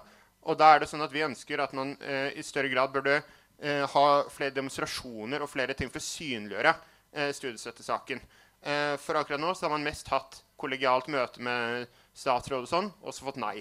[0.46, 3.20] Og da er det sånn at vi ønsker at man eh, i større grad burde
[3.20, 8.22] eh, ha flere demonstrasjoner og flere ting for å synliggjøre eh, studiestøttesaken.
[8.66, 12.92] Eh, for akkurat nå så har man mest hatt kollegialt møte med statsråd og sånn,
[13.02, 13.60] og så fått nei.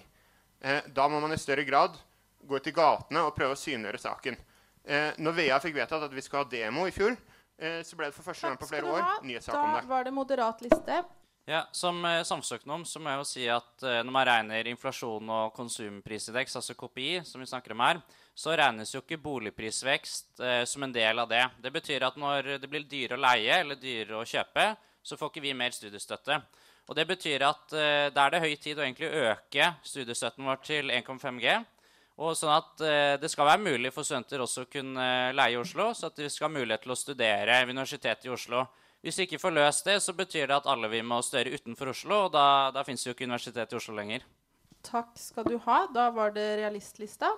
[0.62, 1.98] Eh, da må man i større grad
[2.46, 4.38] gå ut i gatene og prøve å synliggjøre saken.
[4.86, 8.10] Eh, når VEA fikk vedtatt at vi skulle ha demo i fjor, eh, så ble
[8.10, 9.86] det for første gang på flere år nyhetssak om det.
[9.86, 11.04] Da var det Moderat liste.
[11.48, 15.30] Ja, Som eh, samfunnsøkonom så må jeg jo si at eh, når man regner inflasjon
[15.30, 18.00] og konsumprisindeks, altså KPI, som vi snakker om her,
[18.34, 21.44] så regnes jo ikke boligprisvekst eh, som en del av det.
[21.62, 24.72] Det betyr at når det blir dyrere å leie eller dyrere å kjøpe,
[25.06, 26.40] så får ikke vi mer studiestøtte.
[26.90, 30.66] Og det betyr at eh, da er det høy tid å egentlig øke studiestøtten vår
[30.66, 31.60] til 1,5 G.
[32.16, 35.58] Og sånn at eh, det skal være mulig for studenter også å kunne eh, leie
[35.58, 38.64] i Oslo, så at de skal ha mulighet til å studere ved Universitetet i Oslo.
[39.04, 41.92] Hvis vi ikke får løst det, så betyr det at alle vi må studere utenfor
[41.92, 44.24] Oslo, og da, da fins jo ikke Universitetet i Oslo lenger.
[44.86, 45.82] Takk skal du ha.
[45.92, 47.34] Da var det Realistlista.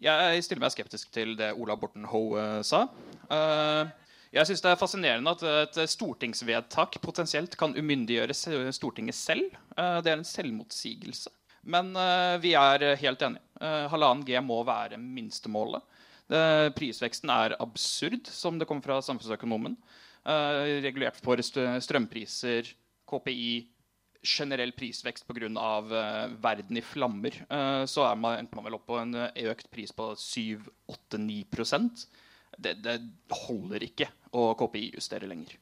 [0.00, 2.86] Jeg stiller meg skeptisk til det Ola Borten Hoe eh, sa.
[3.28, 3.92] Eh,
[4.32, 9.54] jeg syns det er fascinerende at et stortingsvedtak potensielt kan umyndiggjøre Stortinget selv.
[9.72, 11.32] Det er en selvmotsigelse.
[11.68, 13.44] Men eh, vi er helt enige.
[13.60, 15.84] Eh, Halvannen G må være minstemålet.
[16.76, 19.78] Prisveksten er absurd, som det kommer fra samfunnsøkonomen.
[20.28, 22.68] Eh, regulert for strømpriser,
[23.08, 23.52] KPI,
[24.22, 25.48] generell prisvekst pga.
[25.48, 29.46] Uh, verden i flammer, uh, så er man, endte man vel opp på en eh,
[29.50, 31.44] økt pris på 7-8-9
[32.58, 32.98] det, det
[33.46, 35.54] holder ikke å KPI-justere lenger.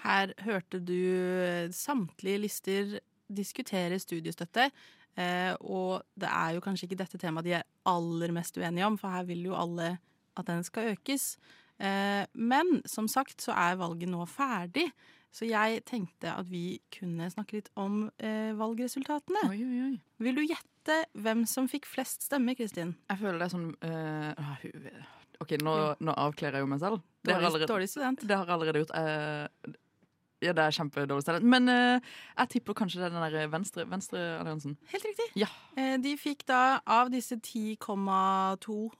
[0.00, 4.70] Her hørte du eh, samtlige lister diskutere studiestøtte.
[5.16, 8.98] Eh, og det er jo kanskje ikke dette temaet de er aller mest uenige om,
[9.00, 9.96] for her vil jo alle
[10.36, 11.36] at den skal økes.
[11.80, 14.90] Eh, men som sagt så er valget nå ferdig.
[15.36, 19.48] Så jeg tenkte at vi kunne snakke litt om eh, valgresultatene.
[19.50, 19.96] Oi, oi, oi.
[20.24, 22.94] Vil du gjette hvem som fikk flest stemmer, Kristin?
[23.10, 24.68] Jeg føler det er sånn ah,
[25.42, 27.02] OK, nå, nå avkler jeg jo meg selv.
[27.26, 28.22] Det har allerede, dårlig student.
[28.22, 28.94] det har jeg allerede gjort.
[28.96, 29.74] Eh,
[30.44, 31.44] ja, det er kjempedårlig talent.
[31.48, 32.00] Men eh,
[32.38, 34.76] jeg tipper kanskje det er den der venstre, venstrealliansen.
[34.92, 35.26] Helt riktig.
[35.40, 35.48] Ja.
[35.76, 38.90] Eh, de fikk da av disse 10,2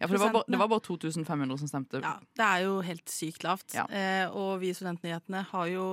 [0.00, 2.00] Ja, for det var, bare, det var bare 2500 som stemte.
[2.00, 3.74] Ja, det er jo helt sykt lavt.
[3.76, 3.84] Ja.
[3.92, 5.88] Eh, og vi i Studentnyhetene har jo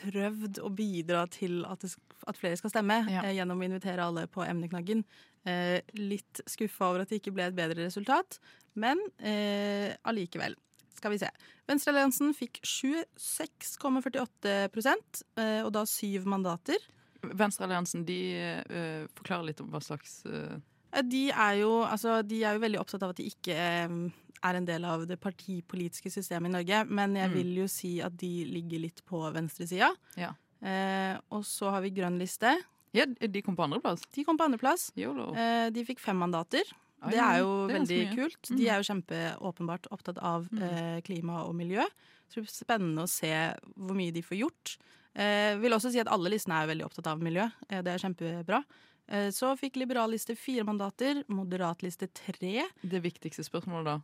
[0.00, 3.22] prøvd å bidra til at, det, sk- at flere skal stemme, Ja.
[3.22, 5.04] eh, gjennom å invitere alle på emneknaggen.
[5.46, 8.40] Eh, litt skuffa over at det ikke ble et bedre resultat,
[8.74, 10.56] men eh, allikevel.
[11.02, 11.26] Skal vi se.
[11.66, 16.78] Venstrealliansen fikk 26,48 eh, og da syv mandater.
[17.22, 18.18] Venstrealliansen de
[18.70, 20.56] uh, forklarer litt om hva slags Eh,
[21.08, 23.88] De er, jo, altså, de er jo veldig opptatt av at de ikke er
[24.58, 26.82] en del av det partipolitiske systemet i Norge.
[26.90, 27.34] Men jeg Mm.
[27.38, 29.88] vil jo si at de ligger litt på venstresida.
[30.20, 30.34] Ja.
[30.62, 32.52] Uh, og så har vi Grønn liste.
[32.92, 34.02] Ja, de kom på andreplass.
[34.12, 34.90] De kom på andreplass.
[34.94, 36.60] Eh, de fikk fem mandater.
[37.02, 38.50] Oi, det er jo det er veldig kult.
[38.54, 41.84] De er jo kjempeåpenbart opptatt av eh, klima og miljø.
[42.30, 43.32] Så det blir spennende å se
[43.74, 44.76] hvor mye de får gjort.
[45.12, 47.48] Eh, vil også si at alle listene er veldig opptatt av miljø.
[47.68, 48.62] Eh, det er kjempebra.
[49.12, 52.68] Eh, så fikk liberalliste fire mandater, moderatliste tre.
[52.80, 53.98] Det viktigste spørsmålet, da.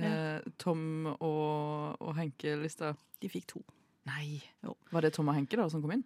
[0.00, 0.82] Eh, Tom
[1.16, 2.92] og, og Henke-lista.
[3.20, 3.62] De fikk to.
[4.08, 4.40] Nei.
[4.64, 4.74] Jo.
[4.92, 6.04] Var det Tom og Henke da som kom inn?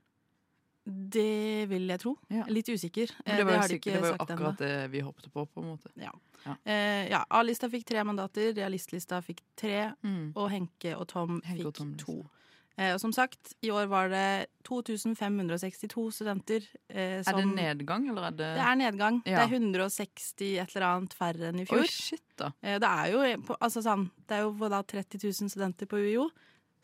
[0.85, 2.15] Det vil jeg tro.
[2.29, 2.45] Ja.
[2.53, 3.09] Litt usikker.
[3.25, 5.47] Det var, jo har de sikkert, ikke det var jo akkurat det vi håpte på,
[5.49, 5.91] på en måte.
[5.97, 6.13] Ja.
[6.45, 6.55] Ja.
[6.69, 10.33] Eh, ja, A-lista fikk tre mandater, realistlista fikk tre, Mm.
[10.37, 12.17] og Henke og Tom Henke og fikk Tom, to.
[12.77, 18.09] Eh, og som sagt, i år var det 2562 studenter eh, som Er det nedgang,
[18.11, 19.21] eller er det Det er nedgang.
[19.25, 21.81] Det er 160 et eller annet færre enn i fjor.
[21.85, 22.51] Oi, shit, da.
[22.63, 23.23] Eh, det er jo,
[23.61, 26.29] altså, sånn, det er jo da 30 000 studenter på UiO.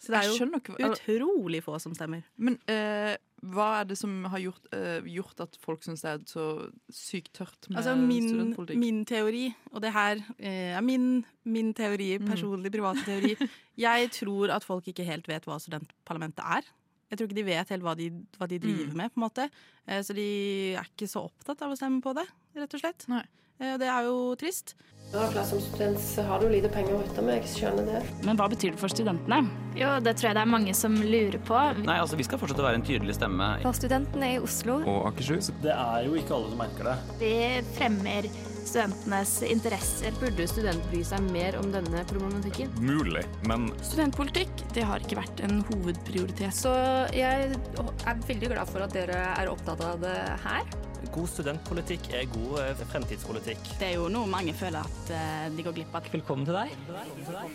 [0.01, 2.23] Så det er jo utrolig få som stemmer.
[2.41, 6.25] Men eh, hva er det som har gjort, uh, gjort at folk syns det er
[6.29, 6.45] så
[6.93, 8.79] sykt tørt med Altså min, studentpolitikk?
[8.83, 12.29] min teori, og det her eh, er min, min teori, Mm.
[12.29, 13.37] personlig private teori
[13.81, 16.63] Jeg tror at folk ikke helt vet hva studentparlamentet er.
[17.11, 18.97] Jeg tror ikke de vet helt hva de, hva de driver Mm.
[18.97, 19.49] med, på en måte.
[19.89, 20.29] Uh, så de
[20.77, 22.27] er ikke så opptatt av å stemme på det,
[22.57, 23.09] rett og slett.
[23.09, 23.25] Nei.
[23.61, 24.75] Eh, og det er jo trist.
[25.11, 28.01] Som student så har du lite penger å rutte med, jeg skjønner det.
[28.23, 29.41] Men hva betyr det for studentene?
[29.75, 31.59] Jo, det tror jeg det er mange som lurer på.
[31.83, 33.49] Nei, altså Vi skal fortsette å være en tydelig stemme.
[33.65, 34.79] For studentene i Oslo.
[34.87, 35.51] Og Akershus.
[35.65, 36.95] Det er jo ikke alle som merker det.
[37.19, 37.33] Vi
[37.75, 38.29] fremmer
[38.61, 40.15] studentenes interesser.
[40.21, 42.71] Burde studenter bry seg mer om denne problematikken?
[42.79, 46.55] Mulig, men Studentpolitikk det har ikke vært en hovedprioritet.
[46.55, 46.77] Så
[47.17, 50.15] jeg er veldig glad for at dere er opptatt av det
[50.47, 50.71] her.
[51.09, 53.73] God studentpolitikk er god eh, fremtidspolitikk.
[53.81, 56.07] Det er jo noe mange føler at eh, de går glipp av.
[56.13, 56.75] Velkommen til deg.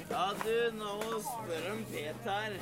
[0.10, 2.58] Ja, du, nå spør om Peter.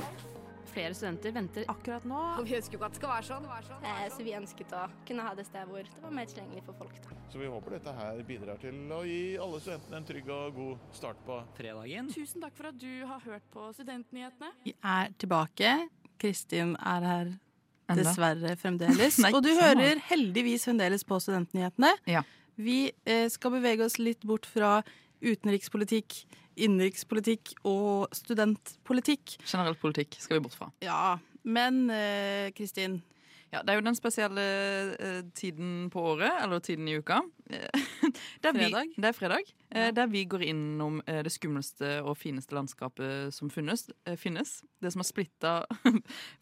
[0.74, 3.84] Flere studenter venter Akkurat nå Og vi ønsker jo ikke at det skal være sånn.
[3.86, 6.80] Eh, så vi ønsket å kunne ha det stedet hvor det var mer tilgjengelig for
[6.82, 7.00] folk.
[7.06, 7.18] Da.
[7.32, 10.90] Så vi håper dette her bidrar til å gi alle studentene en trygg og god
[11.00, 12.12] start på fredagen.
[12.14, 14.52] Tusen takk for at du har hørt på Studentnyhetene.
[14.68, 15.78] Vi er tilbake.
[16.22, 17.34] Kristin er her
[17.94, 18.04] Enda?
[18.04, 19.20] dessverre fremdeles.
[19.24, 21.94] Nei, og du hører heldigvis fremdeles på Studentnyhetene.
[22.10, 22.24] Ja.
[22.60, 24.82] Vi eh, skal bevege oss litt bort fra
[25.24, 26.20] utenrikspolitikk,
[26.60, 29.38] innenrikspolitikk og studentpolitikk.
[29.48, 30.70] Generell politikk skal vi bort fra.
[30.84, 33.02] Ja, men eh, Kristin,
[33.54, 34.44] Ja, Det er jo den spesielle
[34.98, 37.20] eh, tiden på året, eller tiden i uka.
[37.50, 37.68] Eh,
[38.44, 38.94] der vi- Fredag?
[38.98, 39.54] det er fredag.
[39.74, 39.90] Ja.
[39.92, 43.88] Der vi går innom eh, det skumleste og fineste landskapet som funnes.
[44.06, 44.62] eh, finnes.
[44.84, 45.54] Det som har splitta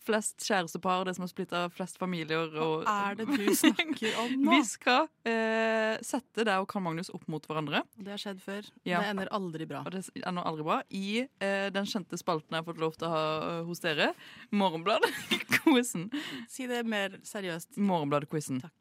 [0.05, 2.49] flest kjærestepar, det som har splitta flest familier.
[2.59, 4.51] Og, er det du snakker om nå?
[4.57, 7.83] Vi skal eh, sette deg og Karl Magnus opp mot hverandre.
[7.95, 8.67] Det har skjedd før.
[8.83, 8.99] Ja.
[9.01, 9.83] Det ender aldri bra.
[9.87, 10.81] Og det ender aldri bra.
[10.91, 14.11] I eh, den kjente spalten jeg har fått lov til å ha eh, hos dere,
[14.51, 16.09] Morgenbladet-quizen.
[16.51, 17.77] Si det mer seriøst.
[17.79, 18.59] Morgenbladet-quizen.
[18.65, 18.80] Takk.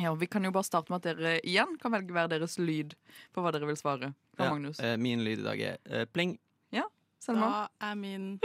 [0.00, 2.96] Ja, vi kan jo bare starte med at dere igjen kan velge hver deres lyd
[3.34, 4.12] på hva dere vil svare.
[4.38, 4.80] Ja, Magnus.
[4.82, 6.36] eh, min lyd i dag er eh, pling.
[6.74, 6.88] Ja,
[7.22, 7.68] Selma.
[7.78, 8.32] Da er min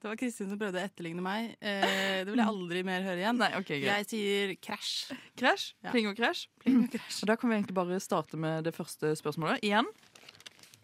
[0.00, 1.50] Det var Kristin som prøvde å etterligne meg.
[1.60, 3.36] Eh, det vil jeg aldri mer høre igjen.
[3.36, 3.90] Nei, ok, greit.
[3.90, 4.92] Jeg sier krasj.
[5.36, 5.66] Krasj.
[5.84, 5.92] Ja.
[5.92, 6.46] Pling og krasj.
[6.64, 7.18] Pling og krasj.
[7.20, 9.60] Og da kan vi egentlig bare starte med det første spørsmålet.
[9.68, 9.90] Igjen.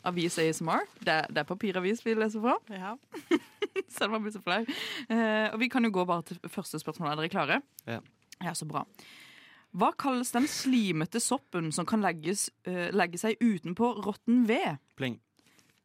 [0.06, 0.84] Avis ASMR.
[1.00, 2.58] Det det er papiravis vi leser fra.
[2.76, 2.92] Ja.
[3.96, 4.62] Selma blir så flau.
[5.08, 7.12] Eh, og vi kan jo gå bare til første spørsmål.
[7.12, 7.60] Er dere klare?
[7.86, 8.00] Ja.
[8.44, 8.84] Ja, så bra.
[9.76, 14.78] Hva kalles den slimete soppen som kan legges, eh, legge seg utenpå råtten ved?
[14.96, 15.18] Pling.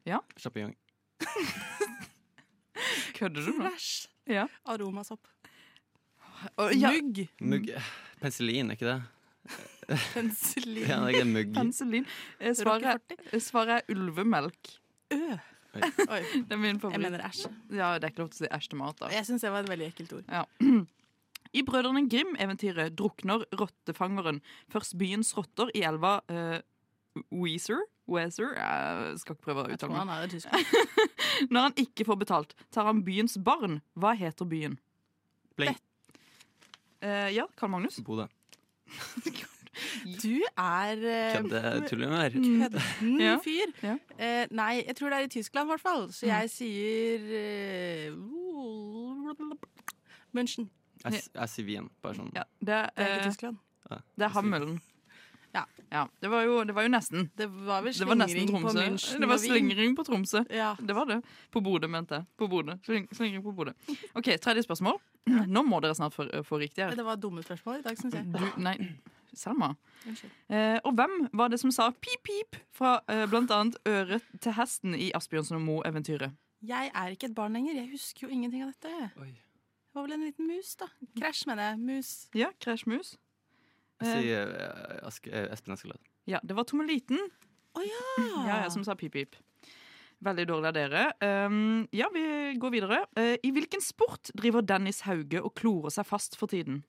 [0.08, 0.22] Ja.
[0.40, 0.76] Sjampinjong.
[3.18, 3.70] Kødder du nå?
[3.70, 4.08] Krasj.
[4.32, 4.46] Ja.
[4.70, 5.28] Aromasopp.
[6.58, 6.92] Og, ja.
[6.96, 7.26] Mugg.
[7.42, 7.68] Mugg.
[8.22, 9.02] Penicillin, er ikke det?
[10.14, 10.88] Penicillin.
[10.88, 11.52] Ja, det er mugg.
[11.56, 12.08] Penicillin.
[12.40, 14.76] Eh, Svaret, svaret er ulvemelk.
[15.14, 15.38] Øh.
[15.76, 16.22] Oi.
[16.48, 16.98] Det er min favoritt.
[16.98, 17.46] Jeg mener æsj.
[17.78, 18.98] Ja, det er ikke lov til å si æsj til mat.
[19.00, 19.12] da.
[19.14, 20.26] Jeg syns det var et veldig ekkelt ord.
[20.32, 20.44] Ja.
[21.60, 26.60] I Brødrene Grim-eventyret drukner rottefangeren først byens rotter i elva uh,
[27.36, 27.82] Weezer.
[28.12, 28.54] Weezer?
[28.56, 30.18] Jeg skal ikke prøve å Jeg tror uttale han meg.
[30.18, 31.08] er i Tyskland.
[31.52, 33.80] Når han ikke får betalt, tar han byens barn.
[34.00, 34.78] Hva heter byen?
[35.60, 35.80] Blink.
[37.04, 38.00] Uh, ja, Karl Magnus?
[38.06, 38.28] Bodø.
[40.22, 42.30] Du er eh, Kødde tuller.
[42.36, 43.38] Kødden Ja.
[43.44, 43.72] fyr.
[43.84, 43.96] Ja.
[44.18, 46.08] Eh, nei, jeg tror det er i Tyskland, i hvert fall.
[46.12, 46.32] Så Mm.
[46.36, 48.12] jeg sier eh,
[50.36, 50.70] München.
[51.04, 51.90] Jeg, jeg sier Wien.
[52.04, 52.32] Bare sånn.
[52.36, 53.58] Ja, det, er, Det er ikke eh, Tyskland.
[53.92, 53.98] Ja.
[54.18, 54.80] det er Hammelen.
[55.52, 55.66] Ja.
[55.92, 57.26] Ja, det var jo, det var jo nesten.
[57.36, 58.72] Det var vel var slingring på.
[58.78, 60.46] München Det var slingring på Tromsø.
[60.50, 60.70] Ja.
[60.80, 61.18] Det var det.
[61.52, 62.26] På Bodø, mente jeg.
[62.40, 62.78] På Bodø.
[62.86, 63.74] Sling, slingring på Bodø.
[64.16, 65.02] OK, tredje spørsmål.
[65.52, 66.96] Nå må dere snart få, få riktig her.
[66.96, 68.30] Det var dumme spørsmål i dag, syns jeg.
[68.32, 68.78] Du, nei,
[69.38, 69.74] Selma.
[70.50, 74.96] Eh, og hvem var det som sa pip, pip fra eh, annet øret til hesten
[74.96, 76.36] i Asbjørnsen og Moe-eventyret?
[76.62, 77.74] Jeg er ikke et barn lenger.
[77.80, 79.12] Jeg husker jo ingenting av dette.
[79.92, 80.88] Det var vel en liten mus, da.
[81.20, 81.80] Krasj, mener jeg.
[81.80, 82.12] Mus.
[82.38, 83.16] Ja, Crash Mus.
[84.02, 86.12] Jeg sier eh, eh, Espen Askeladd.
[86.30, 87.20] Ja, det var Tommeliten.
[87.74, 88.04] oh, ja!
[88.48, 89.36] Ja, ja, som sa pip, pip.
[90.22, 91.04] Veldig dårlig av dere.
[91.50, 92.24] Um, ja, vi
[92.62, 93.02] går videre.
[93.18, 96.84] Uh, I hvilken sport driver Dennis Hauge og klorer seg fast for tiden?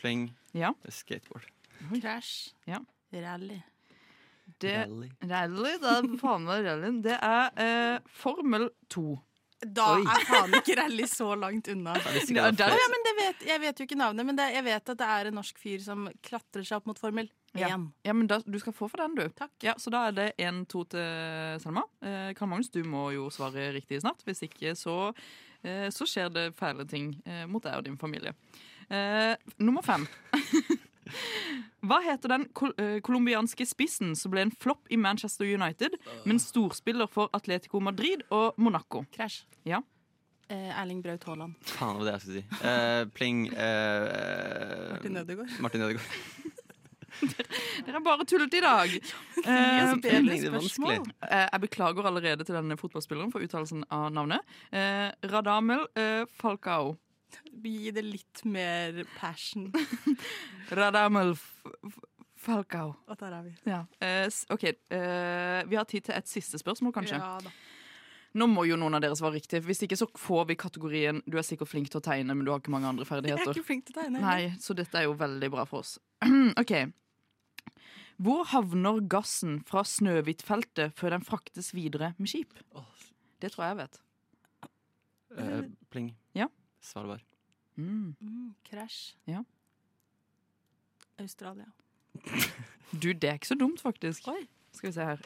[0.00, 0.30] Pling.
[0.56, 0.72] Ja.
[0.88, 1.46] Skateboard.
[2.00, 2.54] Crash.
[2.68, 2.80] Ja.
[3.12, 3.60] Rally.
[4.60, 5.10] Det, Rally.
[5.22, 5.74] rally.
[5.80, 7.02] Det er faen meg rallyen.
[7.04, 9.04] Det er eh, Formel 2.
[9.60, 10.04] Da Oi.
[10.08, 11.94] er faen ikke rally så langt unna.
[12.00, 12.86] Ja, det er Ja,
[13.18, 15.60] vet, jeg vet jo ikke navnet, men det, jeg vet at det er en norsk
[15.60, 17.60] fyr som klatrer seg opp mot Formel 1.
[17.60, 17.68] Ja.
[18.06, 19.46] ja, men da, du skal få for den, du.
[19.64, 21.84] Ja, så da er det 1-2 til Selma.
[22.00, 24.24] Eh, Karl Magnus, du må jo svare riktig snart.
[24.24, 25.12] Hvis ikke så,
[25.66, 28.32] eh, så skjer det fæle ting eh, mot deg og din familie.
[28.90, 30.06] Eh, nummer fem.
[31.80, 35.96] Hva heter den kol eh, colombianske spissen som ble en flopp i Manchester United,
[36.28, 39.04] men storspiller for Atletico Madrid og Monaco?
[39.14, 39.44] Crash.
[39.66, 39.80] Ja.
[40.50, 41.54] Eh, Erling Braut Haaland.
[41.62, 42.44] Faen, det var det jeg skulle si.
[42.66, 45.60] Eh, pling eh, Martin Ødegaard.
[45.62, 46.08] Martin Ødegaard.
[47.84, 48.92] Dere er bare tullet i dag.
[49.44, 49.50] Eh.
[49.50, 54.46] Eh, Jeg beklager allerede til denne fotballspilleren for uttalelsen av navnet.
[54.72, 56.94] Eh, Radamel eh, Falcao.
[57.62, 59.70] Gi det litt mer passion.
[60.78, 61.34] Radamel
[62.40, 62.94] Falcao.
[63.08, 63.52] Og der er vi.
[63.68, 63.82] Ja.
[64.00, 64.64] Eh, s- OK.
[64.64, 67.18] eh, vi har tid til et siste spørsmål, kanskje.
[67.20, 67.50] Ja da.
[68.38, 69.58] Nå må jo noen av dere svare riktig.
[69.66, 72.52] Hvis ikke så får vi kategorien 'du er sikkert flink til å tegne, men du
[72.52, 73.56] har ikke mange andre Jeg er ferdigheter'.
[73.58, 74.20] ikke flink til å tegne.
[74.20, 75.98] Nei, så dette er jo veldig bra for oss.
[76.62, 76.92] OK.
[78.22, 82.52] Hvor havner gassen fra Snøhvitfeltet før den fraktes videre med skip?
[83.40, 84.00] Det tror jeg jeg vet.
[85.38, 86.14] Eh, pling.
[86.80, 86.86] Ja.
[86.88, 87.20] Svalbard.
[87.76, 88.14] Mm.
[88.20, 89.14] Mm, crash.
[89.28, 89.42] Ja.
[91.20, 91.66] Australia.
[92.92, 94.28] Du, det er ikke så dumt, faktisk.
[94.32, 94.46] Oi.
[94.72, 95.20] Skal vi se her.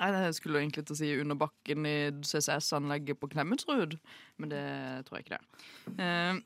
[0.00, 3.98] Nei, Jeg skulle egentlig til å si under bakken i CCS-anlegget på Klemetsrud,
[4.40, 4.62] men det
[5.08, 5.46] tror jeg ikke det
[5.90, 6.38] Uh,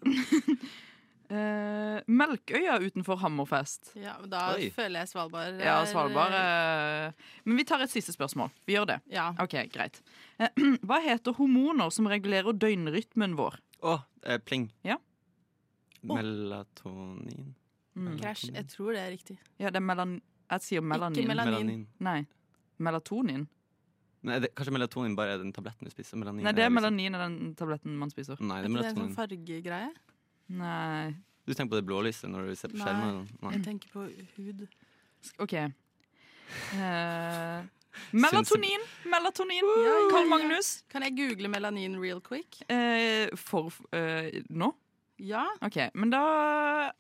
[1.25, 3.92] Eh, eh, Melkøya utenfor Hammerfest.
[3.97, 4.70] Ja, men da Oi.
[4.75, 6.35] føler jeg Svalbard Ja, er- Svalbard.
[6.35, 7.12] uh,
[7.44, 8.51] Men vi tar et siste spørsmål.
[8.66, 8.99] Vi gjør det.
[9.12, 9.31] Ja.
[9.40, 10.01] Ok, greit.
[10.88, 13.57] Hva heter hormoner som regulerer døgnrytmen vår?
[13.85, 14.70] Å, eh, pling.
[14.87, 14.97] Ja.
[16.05, 17.55] Melatonin.
[17.94, 18.18] Mm.
[18.18, 18.49] Crash.
[18.51, 19.37] Jeg tror det er riktig.
[19.61, 20.16] Ja, det er melan...
[20.51, 21.27] Jeg sier melanin.
[21.29, 21.53] melanin.
[21.53, 21.85] Melanin.
[22.05, 22.20] Nei.
[22.85, 23.44] Melatonin?
[24.25, 26.16] Nei, det, kanskje melatonin bare er den tabletten du spiser?
[26.20, 28.37] Melanin Nei, det er liksom- melanin i den tabletten man spiser.
[28.40, 29.90] Nei, det Er er ikke det en sånn fargegreie?
[30.49, 31.07] Nei.
[31.47, 33.29] Du tenker på det blålyset når du ser på skjermen?
[33.42, 34.01] Nei, jeg tenker på
[34.37, 34.68] hud.
[35.44, 35.53] OK.
[35.55, 35.70] Eh,
[38.13, 38.87] melatonin!
[39.11, 39.69] Melatonin!
[40.13, 40.29] Karl.
[40.29, 40.85] Magnus.
[40.91, 42.61] Kan jeg google melanin real quick?
[42.69, 44.73] Eh, for eh, nå?
[45.23, 45.47] Ja.
[45.63, 45.79] OK.
[45.95, 46.25] Men da,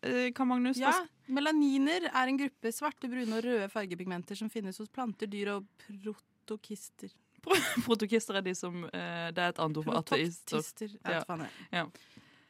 [0.02, 0.94] eh, Karl Magnus Ja,
[1.26, 5.68] Melaniner er en gruppe svarte, brune og røde fargepigmenter som finnes hos planter, dyr og
[5.86, 7.12] protokister.
[7.86, 10.94] Protokister er de som eh, Det er et annet ord for ateister.
[11.04, 11.22] Ja.
[11.72, 11.86] Ja.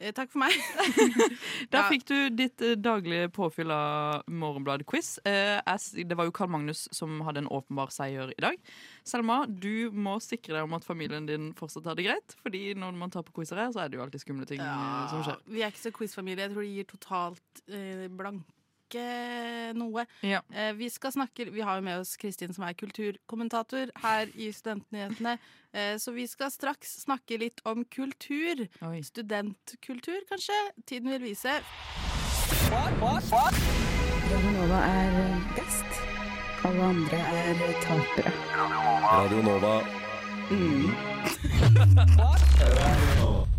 [0.05, 0.53] Eh, takk for meg.
[1.75, 1.87] Ja.
[1.89, 5.17] fikk du ditt eh, daglige påfyll av Morgenbladet-quiz.
[5.27, 5.59] Eh,
[6.05, 8.59] det var jo Karl Magnus som hadde en åpenbar seier i dag.
[9.07, 12.37] Selma, du må sikre deg om at familien din fortsatt har det greit.
[12.45, 15.07] Fordi når man tar på quizer her, så er det jo alltid skumle ting ja,
[15.11, 15.41] som skjer.
[15.57, 16.45] Vi er ikke så quizfamilie.
[16.45, 18.07] Jeg tror de gir totalt eh,
[18.85, 20.07] blanke noe.
[20.21, 20.41] Ja.
[20.53, 24.53] Eh, vi skal snakke Vi har jo med oss Kristin, som er kulturkommentator her i
[24.53, 25.39] Studentnyhetene.
[25.73, 28.69] Eh, så vi skal straks snakke litt om kultur.
[29.03, 30.55] Studentkultur, kanskje.
[30.87, 31.61] Tiden vil vise.
[34.31, 36.01] Radio Nova er best.
[36.65, 38.33] Alle andre er tapere.
[39.05, 39.83] Radio Nova.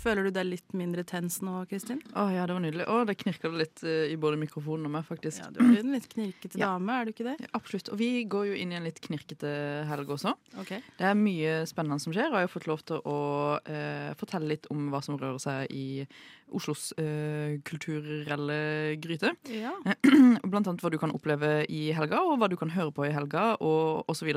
[0.00, 1.98] Føler du deg litt mindre tens nå, Kristin?
[2.16, 2.86] Å ja, det var nydelig.
[2.88, 5.42] Å, det knirka litt uh, i både mikrofonen og meg, faktisk.
[5.42, 6.70] Ja, Du er jo en litt knirkete Ja.
[6.72, 7.34] dame, er du ikke det?
[7.44, 7.90] Ja, absolutt.
[7.92, 9.50] Og vi går jo inn i en litt knirkete
[9.90, 10.32] helg også.
[10.62, 10.72] Ok.
[10.96, 13.18] Det er mye spennende som skjer, og jeg har fått lov til å
[13.60, 16.06] uh, fortelle litt om hva som rører seg i
[16.56, 19.34] Oslos uh, kulturelle gryte.
[19.52, 19.74] Ja.
[20.50, 23.12] Blant annet hva du kan oppleve i helga, og hva du kan høre på i
[23.14, 24.32] helga, og osv.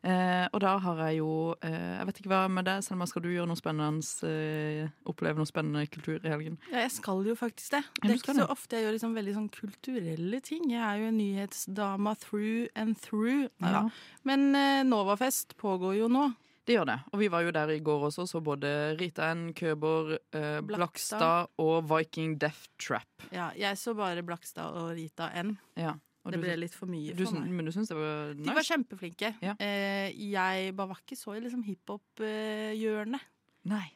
[0.00, 3.20] Eh, og da har jeg jo eh, Jeg vet ikke hva med deg, Selma, skal
[3.20, 4.00] du gjøre noe spennende?
[4.24, 6.56] Eh, oppleve noe spennende kultur i helgen?
[6.70, 7.82] Ja, jeg skal jo faktisk det.
[8.00, 10.70] Det er ikke så ofte jeg gjør liksom veldig sånn kulturelle ting.
[10.72, 13.50] Jeg er jo en nyhetsdama through and through.
[13.60, 13.88] Ja.
[14.24, 16.30] Men eh, Novafest pågår jo nå.
[16.64, 16.98] Det gjør det.
[17.10, 18.68] Og vi var jo der i går også, så både
[19.00, 23.24] Rita N, Køber, eh, Blakstad og Viking Death Trap.
[23.34, 25.56] Ja, jeg så bare Blakstad og Rita N.
[25.80, 25.96] Ja.
[26.20, 27.52] Og Det ble litt for mye for meg.
[27.56, 28.48] Men du syns det var nice?
[28.48, 29.30] De var kjempeflinke.
[29.56, 33.24] Eh, jeg bare var ikke så i liksom hiphop-hjørnet.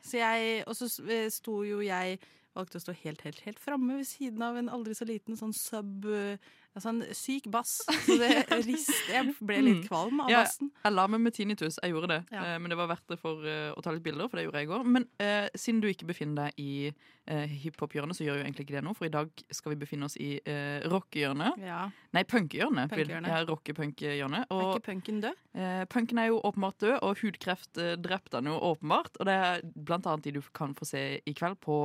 [0.05, 2.19] Så jeg, og så eh, sto jo jeg
[2.55, 5.51] Valgte å stå helt, helt, helt framme ved siden av en aldri så liten sånn
[5.59, 7.77] sub eh, Altså en syk bass.
[8.07, 8.31] Så det
[8.67, 9.89] rist, Jeg ble litt Mm.
[9.89, 10.73] kvalm av Ja, bassen.
[10.85, 12.21] Jeg la meg med tinnitus, jeg gjorde det.
[12.35, 12.43] Ja.
[12.55, 14.59] Eh, men det var verdt det for eh, å ta litt bilder, for det gjorde
[14.63, 14.85] jeg i går.
[14.97, 16.93] Men eh, siden du ikke befinner deg i
[17.31, 20.05] uh, hiphop-hjørnet, så gjør jo egentlig ikke det noe, for i dag skal vi befinne
[20.11, 21.63] oss i uh, rockehjørnet.
[21.63, 21.79] Ja.
[22.13, 22.91] Nei, punkhjørnet.
[22.93, 23.31] Punkehjørnet.
[23.33, 24.51] Ja, rockepunk-hjørnet.
[24.51, 25.41] Er ikke punken død?
[25.55, 29.17] eh, punken er jo åpenbart død, og hudkreft uh, drepte han jo åpenbart.
[29.21, 31.79] Og det er blant annet de du kan få se i kveld på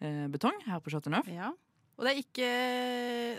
[0.00, 1.28] eh, Betong her på Chateau Neuf.
[1.28, 1.52] Ja.
[1.96, 2.48] Og det er ikke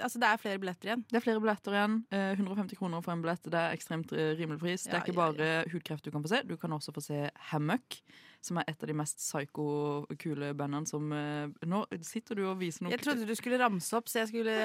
[0.03, 1.03] Altså, det er flere billetter igjen.
[1.09, 1.97] Det er flere billetter igjen.
[2.13, 3.43] Eh, 150 kroner for en billett.
[3.45, 4.83] Det er ekstremt eh, rimelig pris.
[4.87, 6.43] det er ikke ja, bare hudkreft du kan få se.
[6.47, 7.19] Du kan også få se
[7.51, 7.99] Hammock,
[8.41, 12.85] som er et av de mest psyko-kule bandene som eh, Nå sitter du og viser
[12.85, 14.57] noe Jeg trodde du skulle ramse opp, så jeg skulle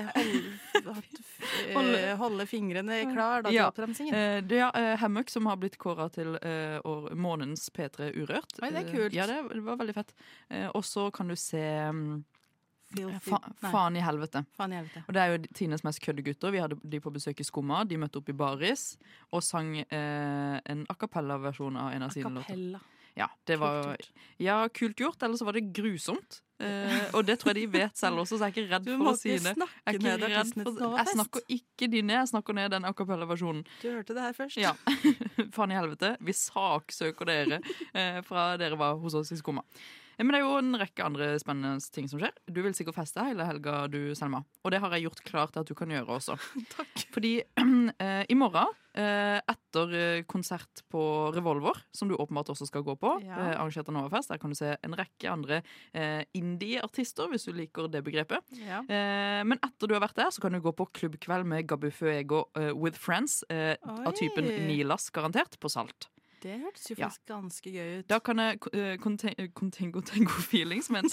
[0.84, 1.05] holde,
[1.68, 3.68] eh, Holde- holde fingrene klar da, til Ja.
[3.72, 4.14] oppramsingen.
[4.14, 8.57] Eh, det er eh, Hammock som har blitt kåra til eh, år- månedens P3 Urørt.
[8.62, 9.12] Oi, det er Eh, kult.
[9.16, 10.12] ja, det, var veldig fett.
[10.51, 11.59] Eh, og så kan du se
[11.93, 12.24] mm,
[13.24, 13.40] fa.
[13.72, 14.45] Faen i helvete.
[14.59, 15.03] Faen i helvete.
[15.09, 16.53] Og det er jo Tines mest køddegutter.
[16.55, 17.82] Vi hadde de på besøk i Skumma.
[17.88, 18.97] De møtte opp i baris
[19.32, 22.80] og sang eh, en a cappella-versjon av en av sine låter.
[23.14, 23.97] Ja, det var
[24.40, 26.40] Ja, kult gjort, eller så var det grusomt.
[26.62, 29.11] Eh, og det tror jeg de vet selv også, så jeg er ikke redd for
[29.11, 29.53] å si det.
[29.53, 29.99] Jeg
[30.57, 33.64] ned for- Jeg snakker ikke de ned, jeg snakker ned den a cappella-versjonen.
[33.82, 34.57] Du hørte det her først.
[34.62, 34.72] Ja.
[35.57, 36.16] Faen i helvete.
[36.22, 37.61] Vi saksøker dere
[37.93, 39.64] eh, fra dere var hos oss i Skumma.
[40.19, 42.35] Men det er jo en rekke andre spennende ting som skjer.
[42.51, 44.43] Du vil sikkert feste hele helga, du, Selma.
[44.65, 46.37] Og det har jeg gjort klart at du kan gjøre også.
[46.77, 47.07] Takk.
[47.15, 47.33] Fordi
[48.05, 51.03] eh, i morgen, eh, etter eh, konsert på
[51.35, 53.39] Revolver, som du åpenbart også skal gå på, Ja.
[53.39, 55.63] eh, arrangert av Novafest, der kan du se en rekke andre
[56.37, 58.45] indie-artister, hvis du liker det begrepet.
[58.61, 58.83] Ja.
[58.89, 62.45] Men etter du har vært der, så kan du gå på klubbkveld med Gabu Fuego
[62.79, 66.09] with friends av typen Nilas, garantert, på Salt.
[66.43, 67.07] Det hørtes jo Ja.
[67.07, 68.07] faktisk ganske gøy ut.
[68.11, 68.97] Da kan jeg uh,
[69.55, 71.12] Contengo Tango Feeling, som er en,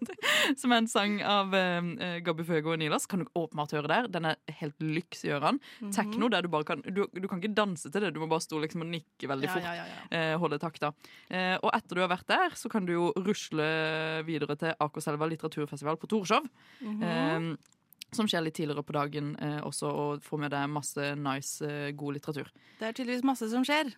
[0.62, 1.90] som er en sang av uh,
[2.24, 4.08] Gabu Føgo og Nilas, kan du åpenbart høre der.
[4.12, 5.60] Den er helt lyks i ørene.
[5.82, 5.92] Mhm.
[5.92, 8.40] Tekno, der du bare kan du, du kan ikke danse til det, du må bare
[8.44, 9.66] stå liksom og nikke veldig Ja, fort.
[9.68, 10.06] ja, ja, ja.
[10.32, 10.92] eh, holde takta.
[11.28, 13.68] Uh, og etter du har vært der, så kan du jo rusle
[14.26, 16.48] videre til Akerselva litteraturfestival på Torshov.
[16.80, 17.02] Mhm.
[17.02, 17.68] eh,
[18.12, 21.92] som skjer litt tidligere på dagen eh, også, og får med deg masse nice, eh,
[21.96, 22.50] god litteratur.
[22.78, 23.88] Det er tydeligvis masse som skjer.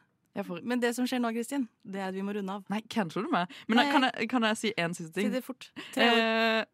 [0.62, 2.64] Men det som skjer nå, Kristin, det er at vi må runde av.
[2.72, 3.52] Nei, canceler du meg?
[3.70, 3.86] Men Nei.
[3.92, 5.30] kan, jeg, kan jeg si én siste ting?
[5.30, 5.70] Si det fort.
[5.94, 6.24] Taylor,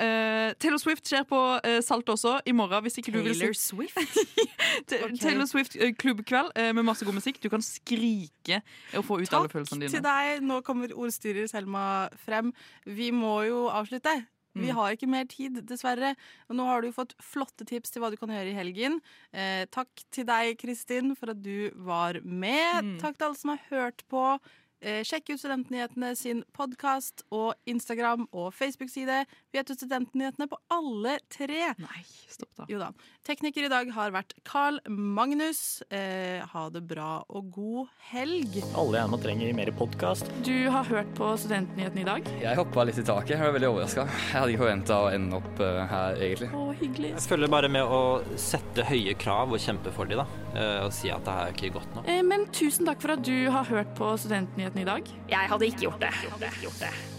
[0.00, 2.82] Eh, eh, Taylor Swift skjer på eh, Salt også i morgen.
[2.84, 4.00] Hvis ikke du vil Taylor si Swift?
[4.92, 5.16] okay.
[5.20, 7.42] Taylor Swift klubbkveld med masse god musikk.
[7.42, 8.62] Du kan skrike
[8.96, 9.92] og få ut alle følelsene dine.
[9.92, 10.44] Takk til deg.
[10.48, 11.84] Nå kommer ordstyrer Selma
[12.24, 12.54] frem.
[12.86, 14.20] Vi må jo avslutte.
[14.54, 14.74] Vi Mm.
[14.76, 16.16] har ikke mer tid, dessverre.
[16.48, 19.00] Og nå har du fått flotte tips til hva du kan gjøre i helgen.
[19.32, 22.84] Eh, takk til deg, Kristin, for at du var med.
[22.84, 22.98] Mm.
[23.00, 24.40] Takk til alle som har hørt på.
[24.82, 29.26] Eh, sjekk ut Studentnyhetene sin podkast og Instagram og Facebook-side.
[29.52, 31.74] Vi heter Studentnyhetene på alle tre.
[31.76, 32.00] Nei,
[32.32, 32.64] stopp da.
[32.70, 32.86] Jo da.
[33.28, 35.82] Tekniker i dag har vært Carl Magnus.
[35.92, 38.56] Eh, ha det bra og god helg.
[38.72, 40.32] Alle gjerne trenger mer podkast.
[40.48, 42.32] Du har hørt på Studentnyhetene i dag?
[42.40, 43.34] Jeg hoppa litt i taket.
[43.36, 44.06] Jeg var veldig overraska.
[44.08, 46.50] Jeg hadde ikke forventa å ende opp eh, her, egentlig.
[46.56, 47.12] Å, hyggelig.
[47.18, 48.00] Jeg følger bare med å
[48.40, 50.40] sette høye krav og kjempe for dem, da.
[50.56, 52.08] Eh, Og si at det er ikke godt nok.
[52.08, 55.02] Eh, Men tusen takk for at du har hørt på Studentnyhetene i dag.
[55.28, 57.09] Jeg hadde ikke gjort det.